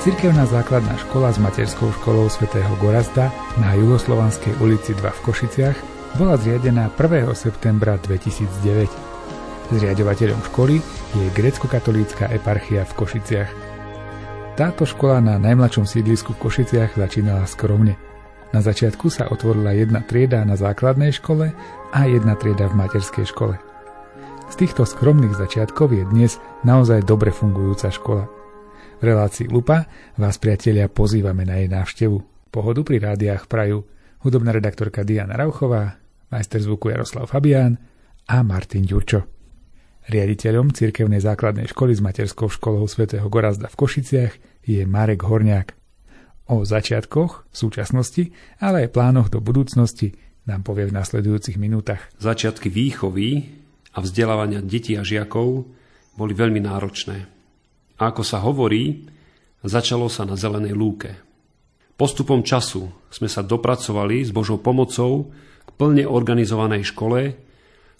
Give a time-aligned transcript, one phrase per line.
[0.00, 3.28] Cirkevná základná škola s materskou školou svätého Gorazda
[3.60, 5.76] na Juhoslovanskej ulici 2 v Košiciach
[6.16, 7.28] bola zriadená 1.
[7.36, 8.88] septembra 2009.
[9.76, 10.80] Zriadovateľom školy
[11.20, 13.50] je grecko-katolícka eparchia v Košiciach.
[14.56, 18.00] Táto škola na najmladšom sídlisku v Košiciach začínala skromne.
[18.56, 21.52] Na začiatku sa otvorila jedna trieda na základnej škole
[21.92, 23.60] a jedna trieda v materskej škole.
[24.48, 28.39] Z týchto skromných začiatkov je dnes naozaj dobre fungujúca škola.
[29.00, 29.88] Relácii Lupa
[30.20, 32.20] vás, priatelia, pozývame na jej návštevu.
[32.52, 33.88] Pohodu pri rádiách prajú
[34.20, 35.96] hudobná redaktorka Diana Rauchová,
[36.28, 37.80] majster zvuku Jaroslav Fabián
[38.28, 39.24] a Martin Ďurčo.
[40.04, 44.32] Riaditeľom cirkevnej základnej školy s materskou školou svätého Gorazda v Košiciach
[44.68, 45.80] je Marek Horniak.
[46.52, 50.12] O začiatkoch, súčasnosti, ale aj plánoch do budúcnosti
[50.44, 52.04] nám povie v nasledujúcich minútach.
[52.20, 53.48] Začiatky výchovy
[53.96, 55.72] a vzdelávania detí a žiakov
[56.20, 57.39] boli veľmi náročné.
[58.00, 59.04] Ako sa hovorí,
[59.60, 61.20] začalo sa na zelenej lúke.
[62.00, 65.28] Postupom času sme sa dopracovali s Božou pomocou
[65.68, 67.36] k plne organizovanej škole,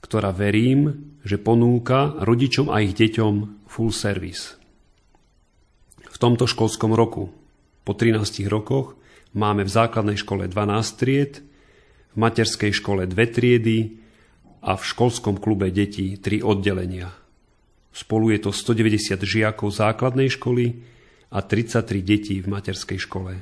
[0.01, 4.57] ktorá verím, že ponúka rodičom a ich deťom full service.
[6.09, 7.29] V tomto školskom roku,
[7.85, 8.97] po 13 rokoch,
[9.37, 11.45] máme v základnej škole 12 tried,
[12.11, 14.01] v materskej škole 2 triedy
[14.65, 17.13] a v školskom klube detí 3 oddelenia–
[17.91, 20.79] Spolu je to 190 žiakov základnej školy
[21.31, 23.35] a 33 detí v materskej škole.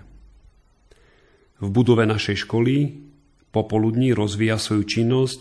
[1.58, 2.96] V budove našej školy
[3.52, 5.38] popoludní rozvíja svoju činnosť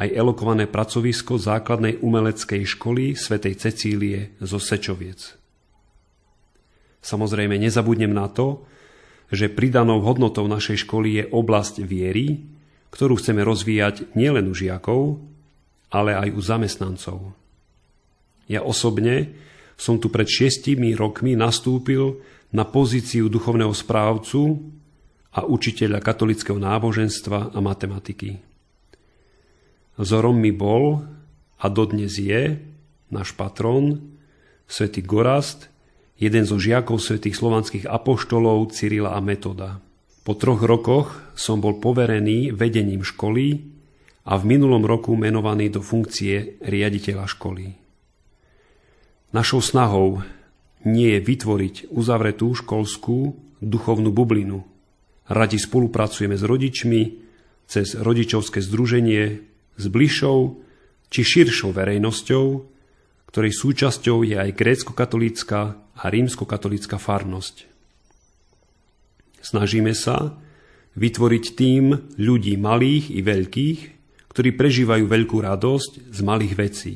[0.00, 5.36] aj elokované pracovisko základnej umeleckej školy svätej Cecílie zo Sečoviec.
[7.00, 8.64] Samozrejme nezabudnem na to,
[9.30, 12.44] že pridanou hodnotou našej školy je oblasť viery,
[12.90, 15.22] ktorú chceme rozvíjať nielen u žiakov,
[15.94, 17.18] ale aj u zamestnancov.
[18.50, 19.30] Ja osobne
[19.78, 22.18] som tu pred šiestimi rokmi nastúpil
[22.50, 24.58] na pozíciu duchovného správcu
[25.30, 28.42] a učiteľa katolického náboženstva a matematiky.
[29.94, 31.06] Vzorom mi bol
[31.62, 32.58] a dodnes je
[33.14, 34.02] náš patron,
[34.66, 35.70] svätý Gorast,
[36.18, 39.78] jeden zo žiakov svätých slovanských apoštolov Cyrila a Metoda.
[40.26, 43.62] Po troch rokoch som bol poverený vedením školy
[44.26, 47.66] a v minulom roku menovaný do funkcie riaditeľa školy.
[49.30, 50.26] Našou snahou
[50.82, 54.66] nie je vytvoriť uzavretú školskú duchovnú bublinu.
[55.30, 57.02] Radi spolupracujeme s rodičmi,
[57.70, 59.46] cez rodičovské združenie,
[59.78, 60.58] s bližšou
[61.14, 62.46] či širšou verejnosťou,
[63.30, 67.70] ktorej súčasťou je aj grécko-katolícka a rímsko-katolícka farnosť.
[69.38, 70.34] Snažíme sa
[70.98, 73.80] vytvoriť tým ľudí malých i veľkých,
[74.34, 76.94] ktorí prežívajú veľkú radosť z malých vecí.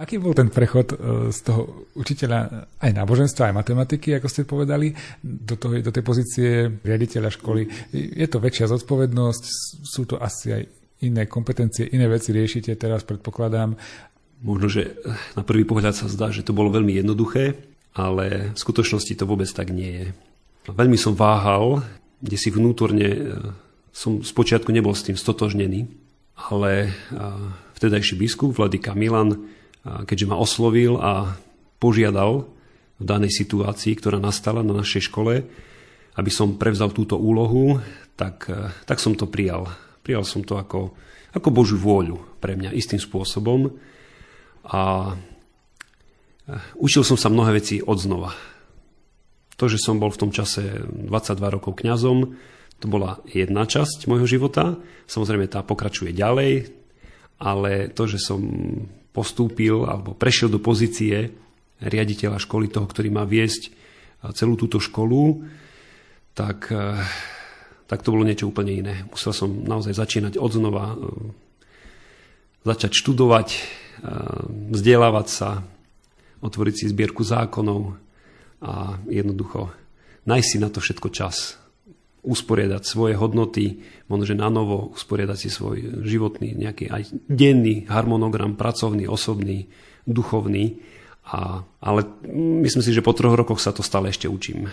[0.00, 4.96] Aký bol ten prechod e, z toho učiteľa aj náboženstva, aj matematiky, ako ste povedali,
[5.20, 6.48] do, toho, do tej pozície
[6.80, 7.92] riaditeľa školy?
[7.92, 9.42] Je to väčšia zodpovednosť,
[9.84, 10.62] sú to asi aj
[11.04, 13.76] iné kompetencie, iné veci riešite teraz, predpokladám.
[14.40, 14.96] Možno, že
[15.36, 17.60] na prvý pohľad sa zdá, že to bolo veľmi jednoduché,
[17.92, 20.06] ale v skutočnosti to vôbec tak nie je.
[20.64, 21.84] Veľmi som váhal,
[22.24, 23.20] kde si vnútorne e,
[23.92, 25.92] som spočiatku nebol s tým stotožnený,
[26.48, 26.90] ale e,
[27.76, 31.36] vtedajší biskup Vladika Milan keďže ma oslovil a
[31.80, 32.44] požiadal
[33.00, 35.48] v danej situácii, ktorá nastala na našej škole,
[36.20, 37.80] aby som prevzal túto úlohu,
[38.12, 39.72] tak, e, tak som to prijal.
[40.04, 40.92] Prijal som to ako,
[41.32, 43.72] ako Božiu vôľu pre mňa istým spôsobom
[44.68, 48.36] a e, učil som sa mnohé veci od znova.
[49.56, 52.36] To, že som bol v tom čase 22 rokov kňazom,
[52.80, 54.76] to bola jedna časť môjho života.
[55.04, 56.72] Samozrejme, tá pokračuje ďalej,
[57.40, 58.40] ale to, že som
[59.10, 61.34] postúpil alebo prešiel do pozície
[61.80, 63.72] riaditeľa školy, toho, ktorý má viesť
[64.36, 65.48] celú túto školu,
[66.36, 66.96] tak, e,
[67.88, 68.94] tak to bolo niečo úplne iné.
[69.08, 70.96] Musel som naozaj začínať od e,
[72.64, 73.60] začať študovať, e,
[74.76, 75.64] vzdelávať sa,
[76.40, 77.96] otvoriť si zbierku zákonov
[78.60, 79.72] a jednoducho
[80.24, 81.59] nájsť si na to všetko čas
[82.20, 88.60] usporiadať svoje hodnoty, možno, že na novo usporiadať si svoj životný, nejaký aj denný harmonogram,
[88.60, 89.72] pracovný, osobný,
[90.04, 90.80] duchovný.
[91.30, 92.00] A, ale
[92.64, 94.68] myslím si, že po troch rokoch sa to stále ešte učím.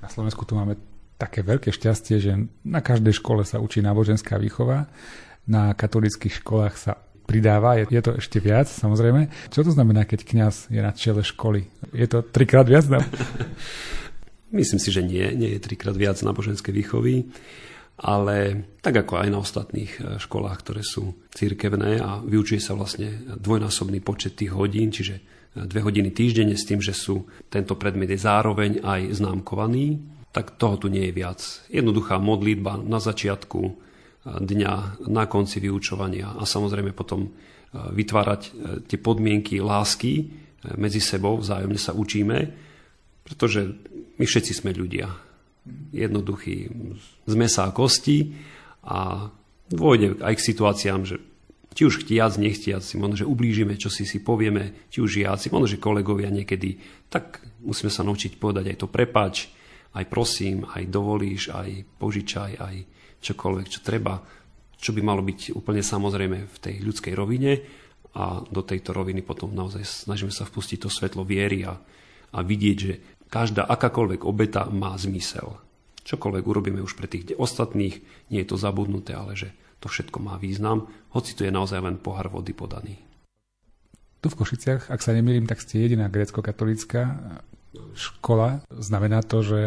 [0.00, 0.76] Na Slovensku tu máme
[1.20, 2.32] také veľké šťastie, že
[2.64, 4.88] na každej škole sa učí náboženská výchova.
[5.44, 6.92] Na katolických školách sa
[7.28, 9.30] pridáva, je, je to ešte viac, samozrejme.
[9.54, 11.70] Čo to znamená, keď kňaz je na čele školy?
[11.94, 12.90] Je to trikrát viac?
[14.50, 17.30] Myslím si, že nie, nie je trikrát viac náboženskej výchovy,
[18.00, 23.12] ale tak ako aj na ostatných e, školách, ktoré sú církevné a vyučuje sa vlastne
[23.36, 25.20] dvojnásobný počet tých hodín, čiže
[25.54, 29.98] dve hodiny týždenne s tým, že sú, tento predmet je zároveň aj známkovaný,
[30.30, 31.40] tak toho tu nie je viac.
[31.66, 33.60] Jednoduchá modlitba na začiatku
[34.24, 37.34] dňa, na konci vyučovania a samozrejme potom
[37.74, 38.42] vytvárať
[38.86, 40.30] tie podmienky lásky
[40.78, 42.38] medzi sebou, vzájomne sa učíme,
[43.26, 43.74] pretože
[44.20, 45.08] my všetci sme ľudia.
[45.96, 46.68] Jednoduchí
[47.24, 48.36] sme sa a kosti
[48.84, 49.32] a
[49.72, 51.16] dôjde aj k situáciám, že
[51.72, 55.48] či už chtiac, nechtiac, si možno, že ublížime, čo si si povieme, či už žiaci,
[55.54, 56.76] možno, že kolegovia niekedy,
[57.08, 59.48] tak musíme sa naučiť povedať aj to prepač,
[59.94, 62.76] aj prosím, aj dovolíš, aj požičaj, aj
[63.22, 64.18] čokoľvek, čo treba,
[64.76, 67.52] čo by malo byť úplne samozrejme v tej ľudskej rovine
[68.18, 71.78] a do tejto roviny potom naozaj snažíme sa vpustiť to svetlo viery a,
[72.34, 72.94] a vidieť, že
[73.30, 75.56] každá akákoľvek obeta má zmysel.
[76.02, 78.02] Čokoľvek urobíme už pre tých ostatných,
[78.34, 81.96] nie je to zabudnuté, ale že to všetko má význam, hoci to je naozaj len
[81.96, 82.98] pohár vody podaný.
[84.20, 87.16] Tu v Košiciach, ak sa nemýlim, tak ste jediná grecko-katolická
[87.96, 88.60] škola.
[88.68, 89.60] Znamená to, že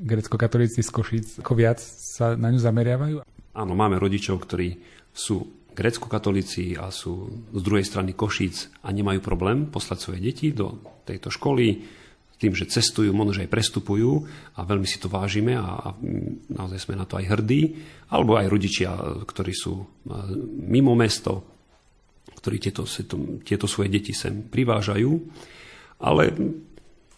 [0.00, 3.16] grecko-katolíci z Košic ako viac sa na ňu zameriavajú?
[3.52, 4.80] Áno, máme rodičov, ktorí
[5.12, 5.44] sú
[5.76, 11.28] grecko-katolíci a sú z druhej strany Košíc a nemajú problém poslať svoje deti do tejto
[11.28, 11.84] školy
[12.42, 14.26] tým, že cestujú, možno, že aj prestupujú
[14.58, 15.88] a veľmi si to vážime a, a
[16.50, 17.78] naozaj sme na to aj hrdí,
[18.10, 18.90] alebo aj rodičia,
[19.22, 19.86] ktorí sú e,
[20.66, 21.46] mimo mesto,
[22.42, 22.82] ktorí tieto,
[23.46, 25.10] tieto svoje deti sem privážajú.
[26.02, 26.34] Ale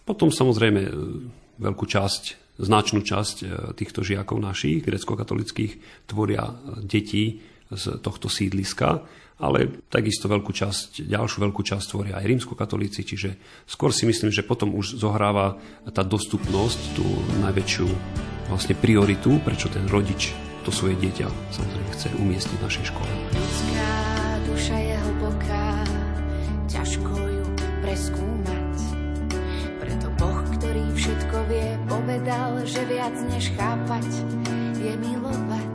[0.04, 0.90] potom samozrejme e,
[1.56, 2.22] veľkú časť,
[2.60, 6.52] značnú časť e, týchto žiakov našich, grecko-katolických, tvoria
[6.84, 7.40] deti
[7.72, 9.00] z tohto sídliska
[9.38, 13.34] ale takisto veľkú časť, ďalšiu veľkú časť tvoria aj rímskokatolíci, čiže
[13.66, 15.58] skôr si myslím, že potom už zohráva
[15.90, 17.06] tá dostupnosť tú
[17.42, 17.86] najväčšiu
[18.48, 20.30] vlastne prioritu, prečo ten rodič
[20.64, 23.10] to svoje dieťa samozrejme chce umiestniť v našej škole.
[23.36, 23.90] Ľudská
[24.48, 25.68] duša je hlboká,
[26.72, 27.44] ťažko ju
[27.84, 28.76] preskúmať.
[29.76, 34.08] Preto Boh, ktorý všetko vie, povedal, že viac než chápať
[34.80, 35.73] je milovať.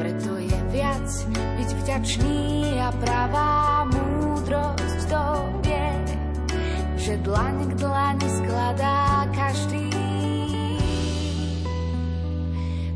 [0.00, 5.24] Preto je viac byť vďačný a pravá múdrosť to
[5.60, 5.92] vie,
[6.96, 9.92] že dlaň k dlani skladá každý,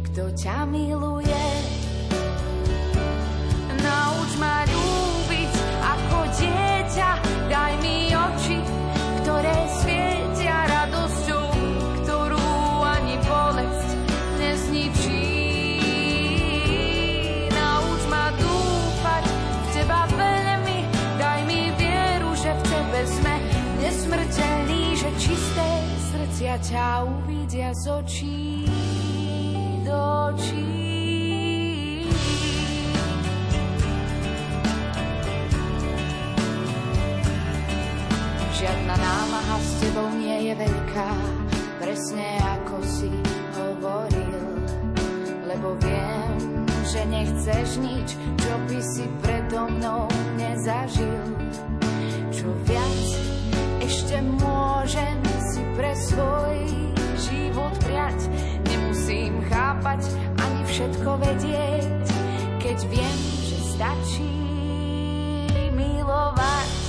[0.08, 1.63] kto ťa miluje.
[26.54, 28.62] Srdcia ťa uvidia z očí
[29.82, 29.98] do
[30.30, 32.06] očí.
[38.54, 41.10] Žiadna námaha s tebou nie je veľká,
[41.82, 43.10] presne ako si
[43.58, 44.46] hovoril,
[45.50, 46.38] lebo viem,
[46.86, 50.06] že nechceš nič, čo by si predo mnou
[50.38, 51.34] nezažil.
[52.30, 53.06] Čo viac
[53.82, 55.33] ešte môžem
[55.74, 56.58] pre svoj
[57.18, 58.30] život priať.
[58.70, 60.06] Nemusím chápať
[60.38, 62.06] ani všetko vedieť,
[62.62, 64.34] keď viem, že stačí
[65.74, 66.83] milovať.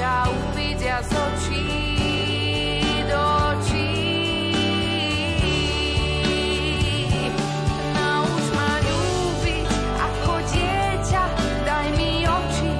[0.00, 1.64] Ťa uvidia z očí
[3.04, 3.20] do
[3.52, 3.92] očí.
[7.92, 9.64] Nauč ma ľúbiť
[10.00, 11.24] ako dieťa,
[11.68, 12.70] daj mi oči,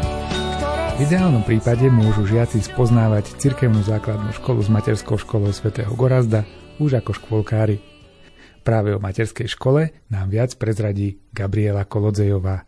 [0.57, 0.97] ktoré...
[0.97, 6.49] V ideálnom prípade môžu žiaci spoznávať cirkevnú základnú školu s materskou školou svätého Gorazda
[6.81, 7.85] už ako škôlkári.
[8.65, 12.65] Práve o materskej škole nám viac prezradí Gabriela Kolodzejová.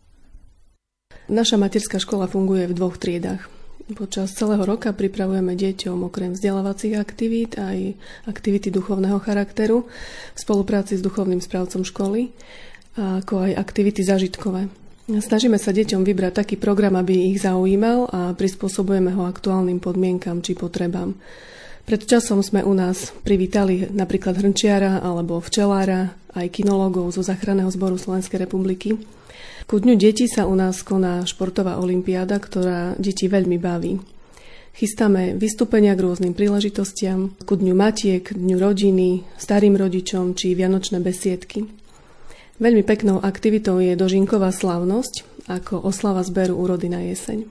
[1.32, 3.62] Naša materská škola funguje v dvoch triedách.
[3.83, 7.99] Počas celého roka pripravujeme deťom okrem vzdelávacích aktivít aj
[8.31, 9.91] aktivity duchovného charakteru
[10.33, 12.31] v spolupráci s duchovným správcom školy,
[12.95, 14.71] ako aj aktivity zažitkové.
[15.11, 20.55] Snažíme sa deťom vybrať taký program, aby ich zaujímal a prispôsobujeme ho aktuálnym podmienkam či
[20.55, 21.19] potrebám.
[21.83, 27.99] Pred časom sme u nás privítali napríklad hrnčiara alebo včelára, aj kinológov zo záchranného zboru
[27.99, 28.95] Slovenskej republiky.
[29.67, 34.03] Ku dňu detí sa u nás koná športová olimpiáda, ktorá deti veľmi baví.
[34.73, 41.69] Chystáme vystúpenia k rôznym príležitostiam, ku dňu matiek, dňu rodiny, starým rodičom či vianočné besiedky.
[42.57, 47.45] Veľmi peknou aktivitou je dožinková slávnosť ako oslava zberu úrody na jeseň.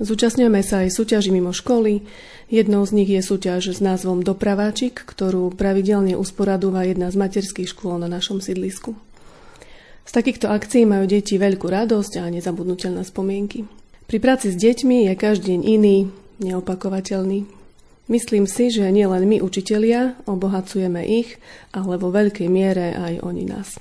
[0.00, 2.06] Zúčastňujeme sa aj súťaži mimo školy.
[2.48, 8.00] Jednou z nich je súťaž s názvom Dopraváčik, ktorú pravidelne usporadúva jedna z materských škôl
[8.00, 8.96] na našom sídlisku.
[10.04, 13.64] Z takýchto akcií majú deti veľkú radosť a nezabudnutelné spomienky.
[14.10, 15.96] Pri práci s deťmi je každý deň iný,
[16.42, 17.46] neopakovateľný.
[18.10, 21.38] Myslím si, že nielen my, učitelia, obohacujeme ich,
[21.70, 23.78] ale vo veľkej miere aj oni nás.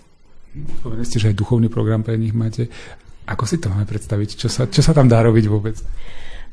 [0.85, 2.69] Povedali ste, že aj duchovný program pre nich máte.
[3.25, 4.29] Ako si to máme predstaviť?
[4.37, 5.81] Čo sa, čo sa tam dá robiť vôbec?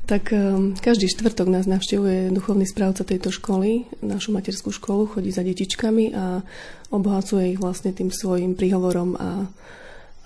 [0.07, 5.43] Tak um, každý štvrtok nás navštevuje duchovný správca tejto školy, našu materskú školu, chodí za
[5.43, 6.47] detičkami a
[6.95, 9.51] obohacuje ich vlastne tým svojim príhovorom a,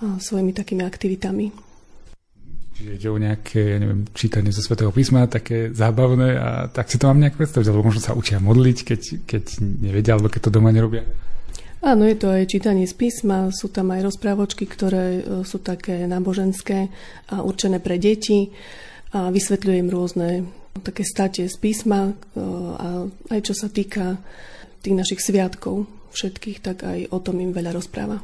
[0.04, 1.48] a svojimi takými aktivitami.
[2.76, 7.00] Čiže ide o nejaké, ja neviem, čítanie zo Svetého písma, také zábavné a tak si
[7.00, 10.54] to mám nejak predstaviť, alebo možno sa učia modliť, keď, keď nevedia, alebo keď to
[10.60, 11.08] doma nerobia.
[11.80, 16.04] Áno, je to aj čítanie z písma, sú tam aj rozprávočky, ktoré e, sú také
[16.04, 16.92] náboženské
[17.32, 18.52] a určené pre deti
[19.10, 20.46] a vysvetľujem rôzne
[20.86, 22.12] také state z písma e,
[22.78, 22.88] a
[23.34, 24.22] aj čo sa týka
[24.80, 28.22] tých našich sviatkov všetkých, tak aj o tom im veľa rozpráva.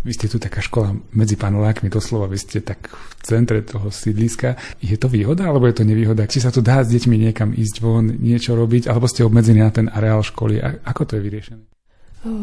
[0.00, 4.56] Vy ste tu taká škola medzi panelákmi, doslova, vy ste tak v centre toho sídliska.
[4.80, 6.24] Je to výhoda, alebo je to nevýhoda?
[6.24, 9.68] Či sa tu dá s deťmi niekam ísť von, niečo robiť, alebo ste obmedzení na
[9.68, 10.56] ten areál školy?
[10.56, 11.64] A ako to je vyriešené?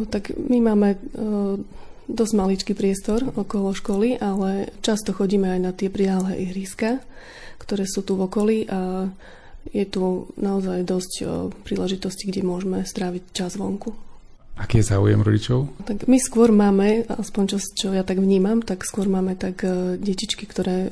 [0.09, 1.01] Tak my máme
[2.07, 7.03] dosť maličký priestor okolo školy, ale často chodíme aj na tie priahlé ihriska,
[7.59, 9.11] ktoré sú tu v okolí a
[9.67, 11.13] je tu naozaj dosť
[11.67, 13.91] príležitostí, kde môžeme stráviť čas vonku.
[14.57, 15.69] Aký je záujem rodičov?
[15.85, 19.61] Tak my skôr máme, aspoň čo, čo ja tak vnímam, tak skôr máme tak
[20.01, 20.89] detičky, ktoré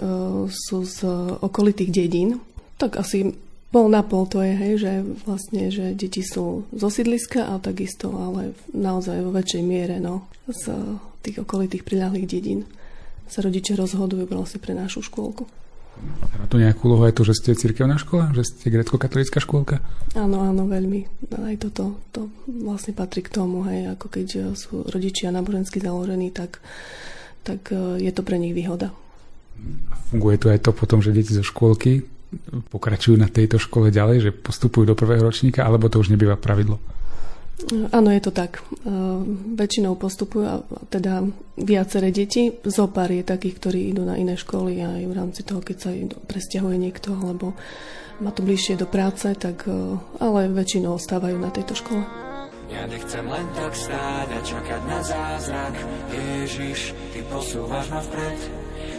[0.51, 1.07] sú z
[1.39, 2.43] okolitých dedín.
[2.75, 3.31] Tak asi
[3.75, 4.91] Pol na pol to je, hej, že
[5.27, 10.71] vlastne, že deti sú zo sídliska a takisto, ale naozaj vo väčšej miere, no, z
[11.19, 12.63] tých okolitých priľahlých dedín
[13.27, 15.43] sa rodičia rozhodujú vlastne pre našu škôlku.
[16.39, 18.31] Má to nejakú úlohu aj to, že ste cirkevná škola?
[18.31, 19.83] Že ste grecko-katolická škôlka?
[20.15, 21.27] Áno, áno, veľmi.
[21.35, 26.63] Aj toto to vlastne patrí k tomu, hej, ako keď sú rodičia nábožensky založení, tak,
[27.43, 28.95] tak e, je to pre nich výhoda.
[29.91, 32.14] A funguje tu aj to potom, že deti zo škôlky
[32.71, 36.79] pokračujú na tejto škole ďalej, že postupujú do prvého ročníka, alebo to už nebýva pravidlo?
[37.95, 38.59] Áno, je to tak.
[39.55, 41.23] Väčšinou postupujú teda
[41.55, 42.51] viaceré deti.
[42.67, 45.89] Zopár je takých, ktorí idú na iné školy aj v rámci toho, keď sa
[46.27, 47.55] presťahuje niekto, alebo
[48.19, 49.63] má to bližšie do práce, tak,
[50.19, 52.03] ale väčšinou ostávajú na tejto škole.
[52.65, 55.75] Ja nechcem len tak stáť a čakať na zázrak.
[56.11, 58.64] Ježiš, ty posúvaš ma vpred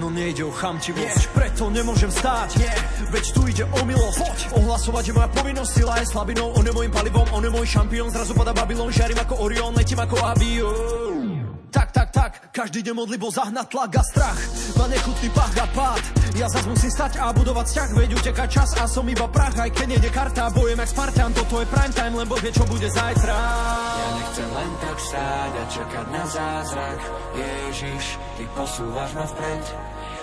[0.00, 1.04] no nejde o chamtivosť.
[1.04, 1.34] Nie.
[1.36, 2.72] Preto nemôžem stáť, nie.
[3.12, 4.18] veď tu ide o milosť.
[4.24, 4.38] Poď.
[4.64, 8.08] Ohlasovať je moja povinnosť, sila je slabinou, on je môjim palivom, on je môj šampión,
[8.08, 11.09] zrazu pada Babylon, žiarím ako Orion, letím ako avión.
[11.90, 14.38] Tak, tak, tak, každý deň modlibo zahnať tlak a strach.
[14.78, 16.02] Ma nechutný pach a pád.
[16.38, 19.66] Ja zas musím stať a budovať vzťah Veď uteká čas a som iba prach Aj
[19.66, 23.34] keď nejde karta, bojem jak Spartan Toto je prime time, lebo vie čo bude zajtra.
[23.98, 27.00] Ja nechcem len tak stáť a čakať na zázrak.
[27.34, 28.04] Ježiš,
[28.38, 29.64] ty posúvaš ma vpred.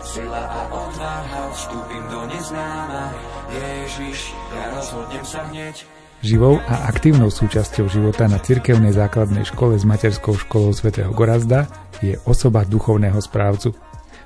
[0.07, 3.11] Sila a odvaha, vstúpim do neznáma.
[3.51, 9.85] Ježiš, ja rozhodnem sa hneď Živou a aktívnou súčasťou života na cirkevnej základnej škole s
[9.85, 11.69] materskou školou svätého Gorazda
[12.01, 13.77] je osoba duchovného správcu.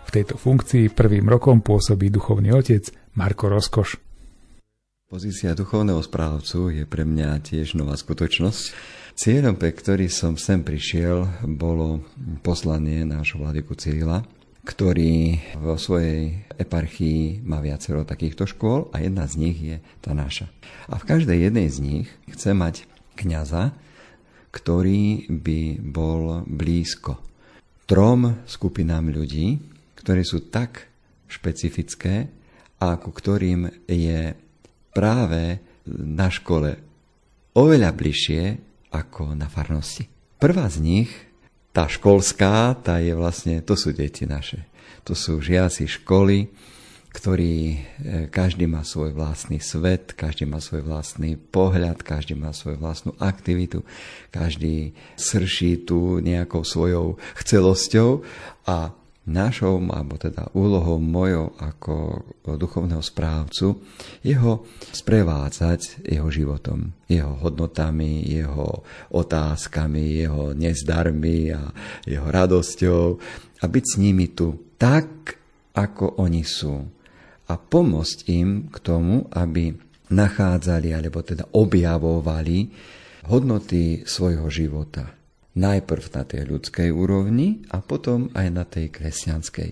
[0.07, 2.87] V tejto funkcii prvým rokom pôsobí duchovný otec
[3.19, 3.99] Marko Rozkoš.
[5.11, 8.61] Pozícia duchovného správcu je pre mňa tiež nová skutočnosť.
[9.11, 12.07] Cieľom, pre ktorý som sem prišiel, bolo
[12.39, 14.23] poslanie nášho vladyku Cyrila,
[14.61, 20.49] ktorý vo svojej eparchii má viacero takýchto škôl a jedna z nich je tá naša.
[20.85, 22.85] A v každej jednej z nich chce mať
[23.17, 23.73] kňaza,
[24.53, 27.17] ktorý by bol blízko
[27.91, 29.59] trom skupinám ľudí,
[29.99, 30.87] ktorí sú tak
[31.27, 32.31] špecifické
[32.79, 34.31] a ku ktorým je
[34.95, 35.59] práve
[35.91, 36.79] na škole
[37.51, 38.41] oveľa bližšie
[38.95, 40.07] ako na farnosti.
[40.39, 41.11] Prvá z nich
[41.71, 44.67] tá školská, tá je vlastne, to sú deti naše.
[45.07, 46.51] To sú žiaci školy,
[47.11, 47.77] ktorý e,
[48.31, 53.83] každý má svoj vlastný svet, každý má svoj vlastný pohľad, každý má svoju vlastnú aktivitu,
[54.31, 58.23] každý srší tu nejakou svojou chcelosťou
[58.63, 58.95] a
[59.29, 62.25] našou, alebo teda úlohou mojou ako
[62.57, 63.77] duchovného správcu,
[64.25, 68.81] jeho sprevádzať jeho životom, jeho hodnotami, jeho
[69.13, 71.69] otázkami, jeho nezdarmi a
[72.09, 73.03] jeho radosťou
[73.61, 75.37] a byť s nimi tu tak,
[75.77, 76.81] ako oni sú.
[77.45, 79.75] A pomôcť im k tomu, aby
[80.11, 82.73] nachádzali, alebo teda objavovali
[83.29, 85.20] hodnoty svojho života
[85.51, 89.69] Najprv na tej ľudskej úrovni a potom aj na tej kresťanskej.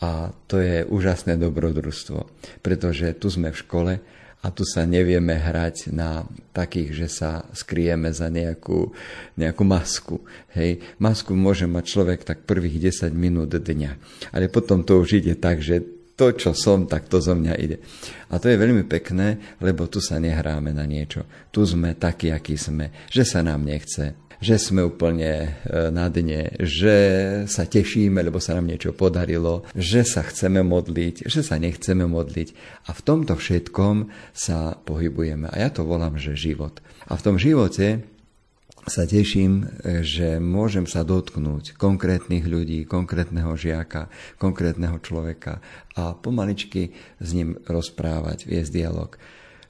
[0.00, 2.18] A to je úžasné dobrodružstvo,
[2.64, 3.92] pretože tu sme v škole
[4.40, 6.24] a tu sa nevieme hrať na
[6.56, 8.96] takých, že sa skrieme za nejakú,
[9.36, 10.24] nejakú masku.
[10.56, 13.92] Hej, masku môže mať človek tak prvých 10 minút dňa,
[14.32, 15.84] ale potom to už ide tak, že
[16.16, 17.80] to, čo som, tak to zo mňa ide.
[18.28, 21.24] A to je veľmi pekné, lebo tu sa nehráme na niečo.
[21.48, 26.56] Tu sme takí, akí sme, že sa nám nechce, že sme úplne e, na dne,
[26.56, 26.96] že
[27.44, 32.48] sa tešíme, lebo sa nám niečo podarilo, že sa chceme modliť, že sa nechceme modliť.
[32.88, 35.52] A v tomto všetkom sa pohybujeme.
[35.52, 36.80] A ja to volám, že život.
[37.04, 38.00] A v tom živote
[38.88, 44.08] sa teším, e, že môžem sa dotknúť konkrétnych ľudí, konkrétneho žiaka,
[44.40, 45.60] konkrétneho človeka
[46.00, 49.20] a pomaličky s ním rozprávať, viesť dialog.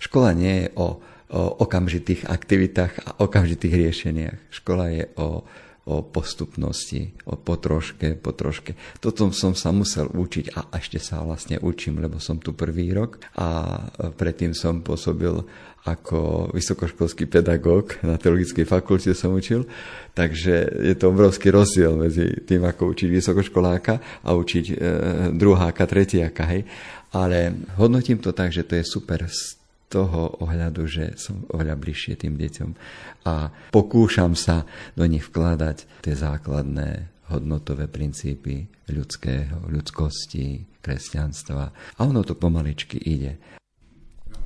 [0.00, 4.38] Škola nie je o o okamžitých aktivitách a okamžitých riešeniach.
[4.50, 5.46] Škola je o,
[5.86, 8.74] o postupnosti, o potroške, potroške.
[8.98, 13.22] Toto som sa musel učiť a ešte sa vlastne učím, lebo som tu prvý rok
[13.38, 13.78] a
[14.18, 15.46] predtým som pôsobil
[15.80, 19.64] ako vysokoškolský pedagóg na teologickej fakulte som učil,
[20.12, 24.74] takže je to obrovský rozdiel medzi tým, ako učiť vysokoškoláka a učiť e,
[25.32, 26.68] druháka, tretiaka, hej.
[27.16, 29.24] Ale hodnotím to tak, že to je super
[29.90, 32.70] toho ohľadu, že som oveľa bližšie tým deťom
[33.26, 34.62] a pokúšam sa
[34.94, 41.64] do nich vkladať tie základné hodnotové princípy ľudského, ľudskosti, kresťanstva.
[41.98, 43.38] A ono to pomaličky ide.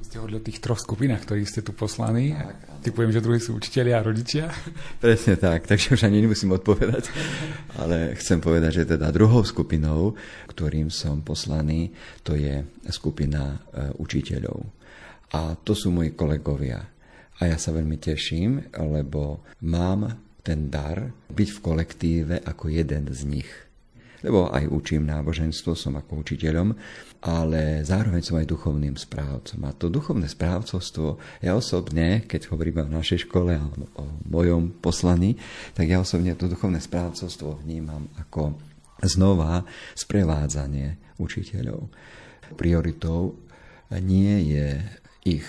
[0.01, 2.37] Vy ste hovorili o tých troch skupinách, ktorých ste tu poslaní.
[2.85, 4.53] Typujem, že druhí sú učiteľia a rodičia.
[5.05, 7.09] Presne tak, takže už ani nemusím odpovedať.
[7.81, 10.13] Ale chcem povedať, že teda druhou skupinou,
[10.53, 11.89] ktorým som poslaný,
[12.21, 12.61] to je
[12.93, 14.84] skupina e, učiteľov
[15.35, 16.79] a to sú moji kolegovia.
[17.43, 20.07] A ja sa veľmi teším, lebo mám
[20.47, 23.51] ten dar byť v kolektíve ako jeden z nich.
[24.23, 26.73] Lebo aj učím náboženstvo, som ako učiteľom,
[27.27, 29.61] ale zároveň som aj duchovným správcom.
[29.67, 33.65] A to duchovné správcovstvo, ja osobne, keď hovorím o našej škole a
[34.01, 35.37] o mojom poslaní,
[35.75, 38.55] tak ja osobne to duchovné správcovstvo vnímam ako
[39.03, 39.67] znova
[39.99, 41.91] sprevádzanie učiteľov.
[42.57, 43.37] Prioritou
[44.01, 44.81] nie je
[45.25, 45.49] ich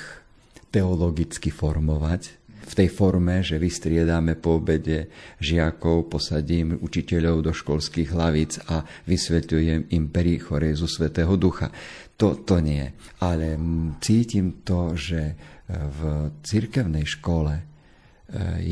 [0.72, 8.58] teologicky formovať, v tej forme, že vystriedame po obede žiakov, posadím učiteľov do školských hlavíc
[8.66, 11.70] a vysvetľujem im perichore zo Svetého Ducha.
[12.18, 12.82] To, to nie.
[13.22, 13.54] Ale
[14.02, 15.38] cítim to, že
[15.70, 16.02] v
[16.46, 17.64] cirkevnej škole e,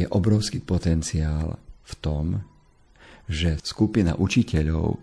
[0.01, 2.25] je obrovský potenciál v tom,
[3.29, 4.97] že skupina učiteľov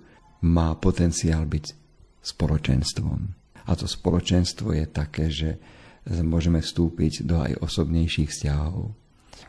[0.47, 1.67] má potenciál byť
[2.23, 3.19] spoločenstvom.
[3.67, 5.51] A to spoločenstvo je také, že
[6.09, 8.95] môžeme vstúpiť do aj osobnejších vzťahov,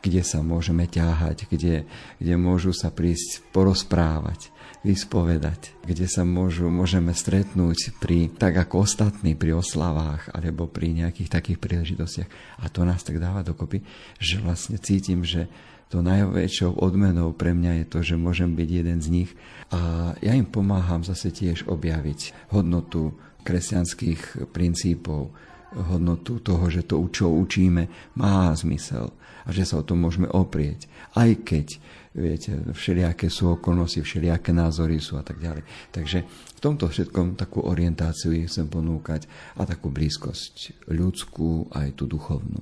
[0.01, 1.85] kde sa môžeme ťahať, kde,
[2.17, 4.49] kde môžu sa prísť porozprávať,
[4.81, 11.29] vyspovedať, kde sa môžu, môžeme stretnúť pri, tak ako ostatní pri oslavách alebo pri nejakých
[11.29, 12.29] takých príležitostiach.
[12.61, 13.85] A to nás tak dáva dokopy,
[14.17, 15.45] že vlastne cítim, že
[15.91, 19.31] to najväčšou odmenou pre mňa je to, že môžem byť jeden z nich
[19.75, 25.35] a ja im pomáham zase tiež objaviť hodnotu kresťanských princípov,
[25.71, 29.11] hodnotu toho, že to, čo učíme, má zmysel
[29.45, 30.85] a že sa o tom môžeme oprieť.
[31.17, 31.81] Aj keď,
[32.13, 35.65] viete, všelijaké sú okolnosti, všelijaké názory sú a tak ďalej.
[35.89, 39.25] Takže v tomto všetkom takú orientáciu chcem ponúkať
[39.57, 42.61] a takú blízkosť ľudskú aj tú duchovnú.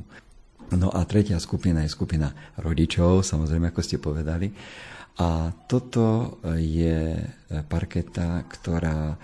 [0.69, 2.29] No a tretia skupina je skupina
[2.61, 4.53] rodičov, samozrejme, ako ste povedali.
[5.19, 7.19] A toto je
[7.67, 9.19] parketa, ktorá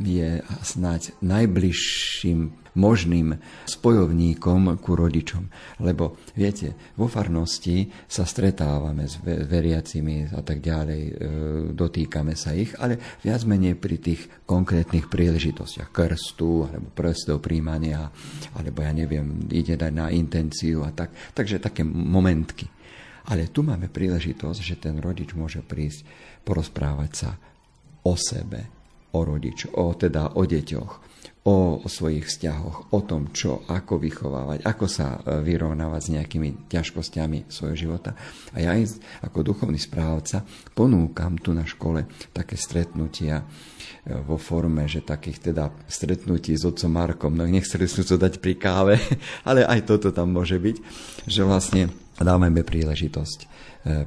[0.00, 3.34] je snáď najbližším možným
[3.66, 5.44] spojovníkom ku rodičom.
[5.82, 11.12] Lebo viete, vo farnosti sa stretávame s veriacimi a tak ďalej, e,
[11.74, 18.08] dotýkame sa ich, ale viac menej pri tých konkrétnych príležitostiach krstu alebo prstov príjmania,
[18.54, 21.10] alebo ja neviem, ide na intenciu a tak.
[21.34, 22.79] Takže také momentky.
[23.28, 26.06] Ale tu máme príležitosť, že ten rodič môže prísť
[26.46, 27.30] porozprávať sa
[28.06, 28.70] o sebe,
[29.12, 30.92] o rodič, o teda o deťoch,
[31.44, 36.50] o, o svojich vzťahoch, o tom, čo, ako vychovávať, ako sa e, vyrovnávať s nejakými
[36.68, 38.12] ťažkosťami svojho života.
[38.52, 40.44] A ja aj ako duchovný správca
[40.76, 42.04] ponúkam tu na škole
[42.36, 43.44] také stretnutia e,
[44.20, 48.60] vo forme, že takých teda stretnutí s otcom Markom, no nechceli sme to dať pri
[48.60, 48.94] káve,
[49.48, 50.76] ale aj toto tam môže byť,
[51.24, 51.88] že vlastne
[52.24, 53.46] dávame príležitosť e,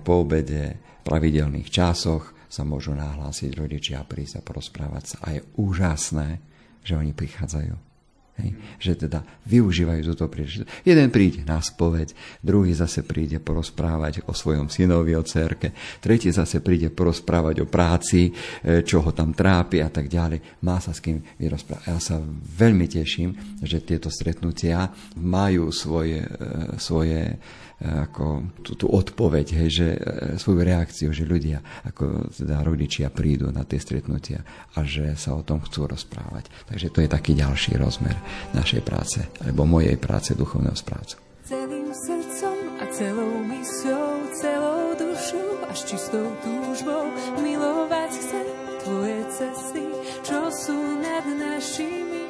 [0.02, 5.17] po obede, pravidelných časoch sa môžu nahlásiť rodičia a prísť a porozprávať sa.
[5.26, 6.38] A je úžasné,
[6.86, 7.92] že oni prichádzajú.
[8.34, 8.50] Hej.
[8.82, 10.82] Že teda využívajú túto príležitosť.
[10.82, 15.69] Jeden príde na spoveď, druhý zase príde porozprávať o svojom synovi, o cerke,
[16.02, 20.65] tretí zase príde porozprávať o práci, e, čo ho tam trápi a tak ďalej.
[20.65, 21.86] Má sa s kým vyrozprávať.
[21.86, 22.17] Ja sa
[22.58, 24.89] veľmi teším, že tieto stretnutia
[25.22, 27.38] majú svoje, e, svoje
[27.84, 30.00] ako tú, tú odpoveď, hej, že e,
[30.39, 34.39] svoju reakciu, že ľudia, ako teda rodičia prídu na tie stretnutia
[34.80, 36.48] a že sa o tom chcú rozprávať.
[36.72, 38.15] Takže to je taký ďalší rozmer
[38.54, 41.18] našej práce, alebo mojej práce duchovného správcu.
[41.44, 47.12] Celým srdcom a celou mysľou, celou dušou až čistou túžbou
[47.44, 48.48] milovať chcem
[48.84, 49.84] tvoje cesty,
[50.24, 52.24] čo sú nad našimi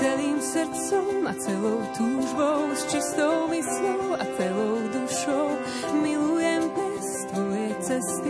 [0.00, 5.46] celým srdcom a celou túžbou, s čistou mysľou a celou dušou.
[6.00, 8.29] Milujem bez tvoje cesty,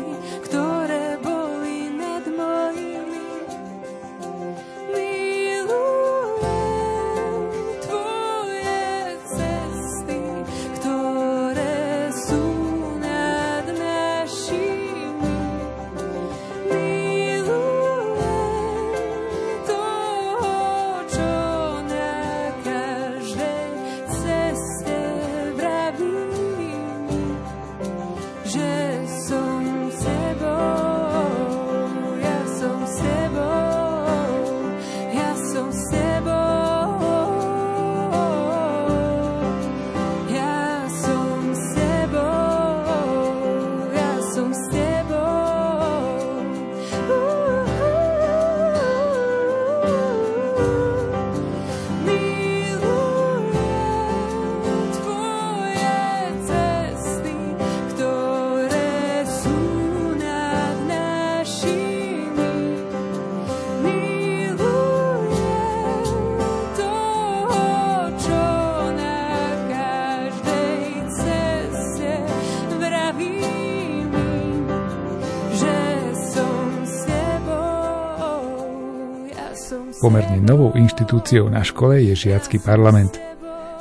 [80.01, 83.21] Pomerne novou inštitúciou na škole je žiacky parlament.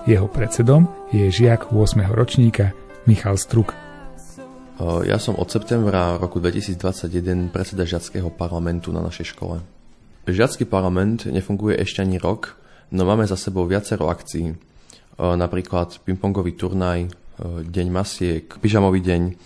[0.04, 0.84] Jeho predsedom
[1.16, 1.96] je žiak 8.
[2.12, 2.76] ročníka
[3.08, 3.72] Michal Struk.
[5.08, 9.64] Ja som od septembra roku 2021 predseda žiackého parlamentu na našej škole.
[10.28, 12.60] Žiacký parlament nefunguje ešte ani rok,
[12.92, 14.60] no máme za sebou viacero akcií,
[15.16, 17.16] napríklad pingpongový turnaj,
[17.64, 19.40] deň masiek, pyžamový deň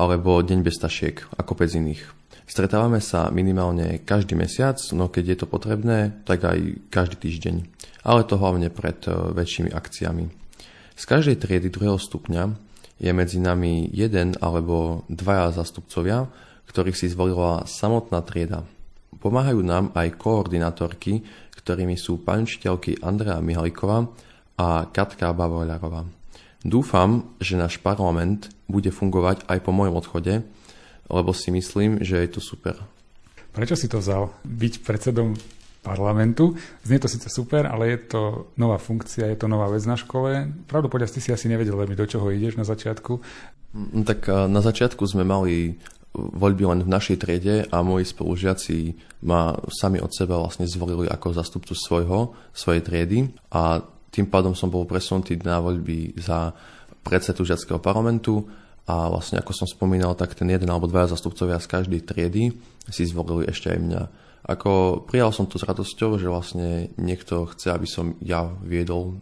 [0.00, 2.23] alebo deň bez tašiek a kopec iných.
[2.44, 7.64] Stretávame sa minimálne každý mesiac, no keď je to potrebné, tak aj každý týždeň.
[8.04, 10.28] Ale to hlavne pred e, väčšími akciami.
[10.94, 12.52] Z každej triedy druhého stupňa
[13.00, 16.28] je medzi nami jeden alebo dvaja zastupcovia,
[16.68, 18.68] ktorých si zvolila samotná trieda.
[19.18, 21.24] Pomáhajú nám aj koordinátorky,
[21.56, 24.04] ktorými sú pani učiteľky Andrea Mihaliková
[24.60, 26.04] a Katka Bavoľarová.
[26.60, 30.44] Dúfam, že náš parlament bude fungovať aj po mojom odchode,
[31.10, 32.76] lebo si myslím, že je to super.
[33.54, 34.34] Prečo si to vzal?
[34.42, 35.38] Byť predsedom
[35.84, 36.56] parlamentu.
[36.80, 38.20] Znie to síce super, ale je to
[38.56, 40.48] nová funkcia, je to nová vec na škole.
[40.64, 43.20] Pravdu povedať, ty si asi nevedel veľmi, do čoho ideš na začiatku.
[43.76, 45.76] Mm, tak na začiatku sme mali
[46.14, 48.78] voľby len v našej triede a moji spolužiaci
[49.26, 53.18] ma sami od seba vlastne zvolili ako zastupcu svojho, svojej triedy
[53.50, 53.82] a
[54.14, 56.54] tým pádom som bol presunutý na voľby za
[57.02, 58.46] predsedu žiackého parlamentu
[58.84, 62.52] a vlastne ako som spomínal, tak ten jeden alebo dvaja zastupcovia z každej triedy
[62.92, 64.02] si zvolili ešte aj mňa.
[64.44, 69.16] Ako prijal som to s radosťou, že vlastne niekto chce, aby som ja viedol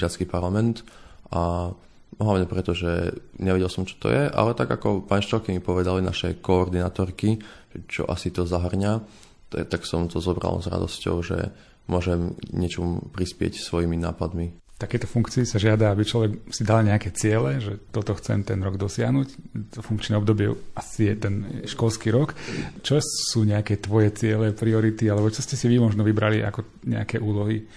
[0.00, 0.80] žiacký parlament
[1.28, 1.68] a
[2.16, 6.00] hlavne preto, že nevedel som, čo to je, ale tak ako pán Ščelky mi povedali
[6.00, 7.36] naše koordinátorky,
[7.84, 9.04] čo asi to zahrňa,
[9.52, 11.52] tak som to zobral s radosťou, že
[11.84, 17.60] môžem niečomu prispieť svojimi nápadmi takéto funkcii sa žiada, aby človek si dal nejaké ciele,
[17.60, 19.28] že toto chcem ten rok dosiahnuť.
[19.76, 21.34] To funkčné obdobie asi je ten
[21.68, 22.32] školský rok.
[22.80, 27.20] Čo sú nejaké tvoje ciele, priority, alebo čo ste si vy možno vybrali ako nejaké
[27.20, 27.68] úlohy,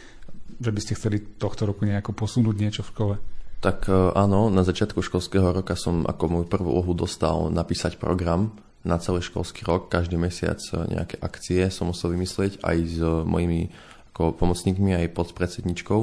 [0.64, 3.16] že by ste chceli tohto roku nejako posunúť niečo v škole?
[3.60, 8.56] Tak e, áno, na začiatku školského roka som ako môj prvú úlohu dostal napísať program
[8.88, 13.72] na celý školský rok, každý mesiac nejaké akcie som musel vymyslieť aj s mojimi
[14.14, 16.02] ako pomocníkmi, aj podpredsedničkou.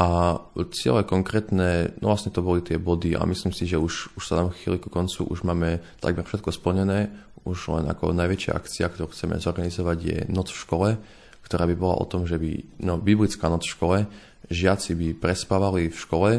[0.00, 0.40] A
[0.72, 4.40] cieľe konkrétne, no vlastne to boli tie body a myslím si, že už, už sa
[4.40, 7.12] nám chýli ku koncu, už máme takmer všetko splnené,
[7.44, 10.88] už len ako najväčšia akcia, ktorú chceme zorganizovať je Noc v škole,
[11.44, 13.98] ktorá by bola o tom, že by, no biblická noc v škole,
[14.48, 16.30] žiaci by prespávali v škole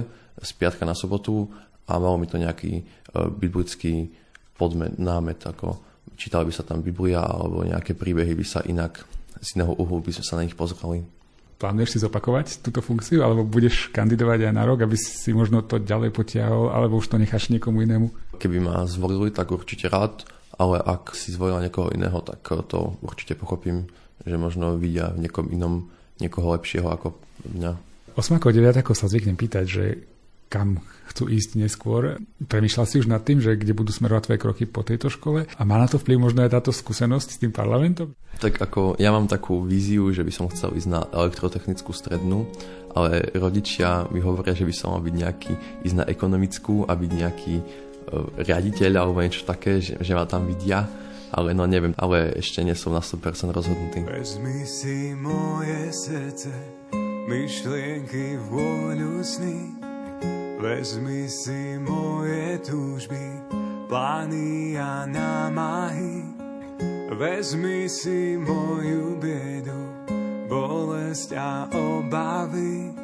[0.42, 1.52] z piatka na sobotu
[1.86, 4.10] a malo mi to nejaký uh, biblický
[4.58, 5.78] podmet, námet, ako
[6.16, 9.04] čítala by sa tam Biblia alebo nejaké príbehy by sa inak
[9.44, 11.04] z iného uhlu by sme sa na nich pozreli.
[11.64, 15.80] Plánuješ si zopakovať túto funkciu, alebo budeš kandidovať aj na rok, aby si možno to
[15.80, 18.12] ďalej potiahol, alebo už to necháš niekomu inému?
[18.36, 20.28] Keby ma zvolili, tak určite rád,
[20.60, 23.88] ale ak si zvolila niekoho iného, tak to určite pochopím,
[24.28, 25.88] že možno vidia v niekom inom
[26.20, 27.16] niekoho lepšieho ako
[27.48, 27.72] mňa.
[28.20, 30.04] Osmako 9 sa zvyknem pýtať, že
[30.54, 32.22] kam chcú ísť neskôr.
[32.46, 35.50] Premýšľal si už nad tým, že kde budú smerovať tvoje kroky po tejto škole?
[35.58, 38.14] A má na to vplyv možno aj táto skúsenosť s tým parlamentom?
[38.38, 42.46] Tak ako ja mám takú víziu, že by som chcel ísť na elektrotechnickú strednú,
[42.94, 45.54] ale rodičia mi hovoria, že by som mal byť nejaký,
[45.90, 47.66] ísť na ekonomickú a byť nejaký uh,
[48.46, 50.86] riaditeľ alebo niečo také, že, že ma tam vidia
[51.34, 54.06] ale no neviem, ale ešte nie som na 100% rozhodnutý.
[54.06, 56.54] Vezmi si moje srdce,
[57.26, 59.83] myšlienky, vôľu sny,
[60.64, 63.20] Vezmi si moje túžby,
[63.92, 66.24] plány a námahy.
[67.12, 69.76] Vezmi si moju biedu,
[70.48, 72.96] bolesť a obavy.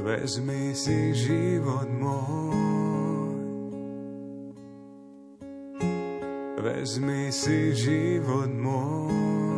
[0.00, 3.28] Vezmi si život môj.
[6.64, 9.57] Vezmi si život môj.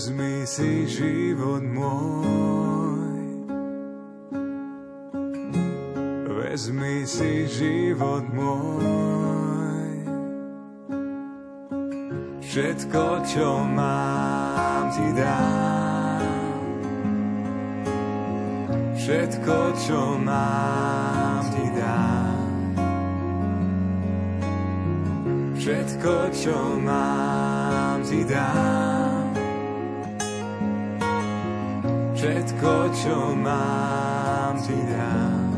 [0.00, 3.20] Vezmi si život môj.
[6.24, 9.92] Vezmi si život môj.
[12.40, 16.24] Všetko, čo mám, ti dám.
[18.96, 22.40] Všetko, čo mám, ti dám.
[25.60, 28.99] Všetko, čo mám, ti dám.
[32.20, 35.56] Všetko, čo mám, ti dám.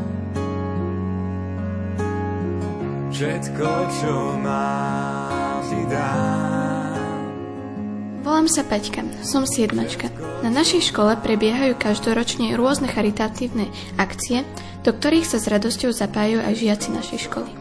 [3.11, 3.67] Všetko,
[3.99, 7.19] čo mám, ti dám.
[8.23, 10.07] Volám sa Peťka, som siedmačka.
[10.39, 13.67] Na našej škole prebiehajú každoročne rôzne charitatívne
[13.99, 14.47] akcie,
[14.87, 17.51] do ktorých sa s radosťou zapájajú aj žiaci našej školy.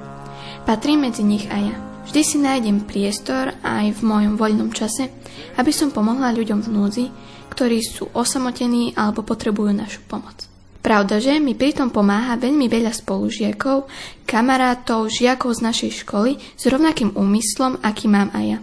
[0.63, 1.77] Patrím medzi nich aj ja.
[2.07, 5.11] Vždy si nájdem priestor aj v mojom voľnom čase,
[5.59, 7.07] aby som pomohla ľuďom v núdzi,
[7.53, 10.49] ktorí sú osamotení alebo potrebujú našu pomoc.
[10.83, 13.87] Pravda, že mi pritom pomáha veľmi veľa spolužiakov,
[14.27, 18.59] kamarátov, žiakov z našej školy s rovnakým úmyslom, aký mám aj ja.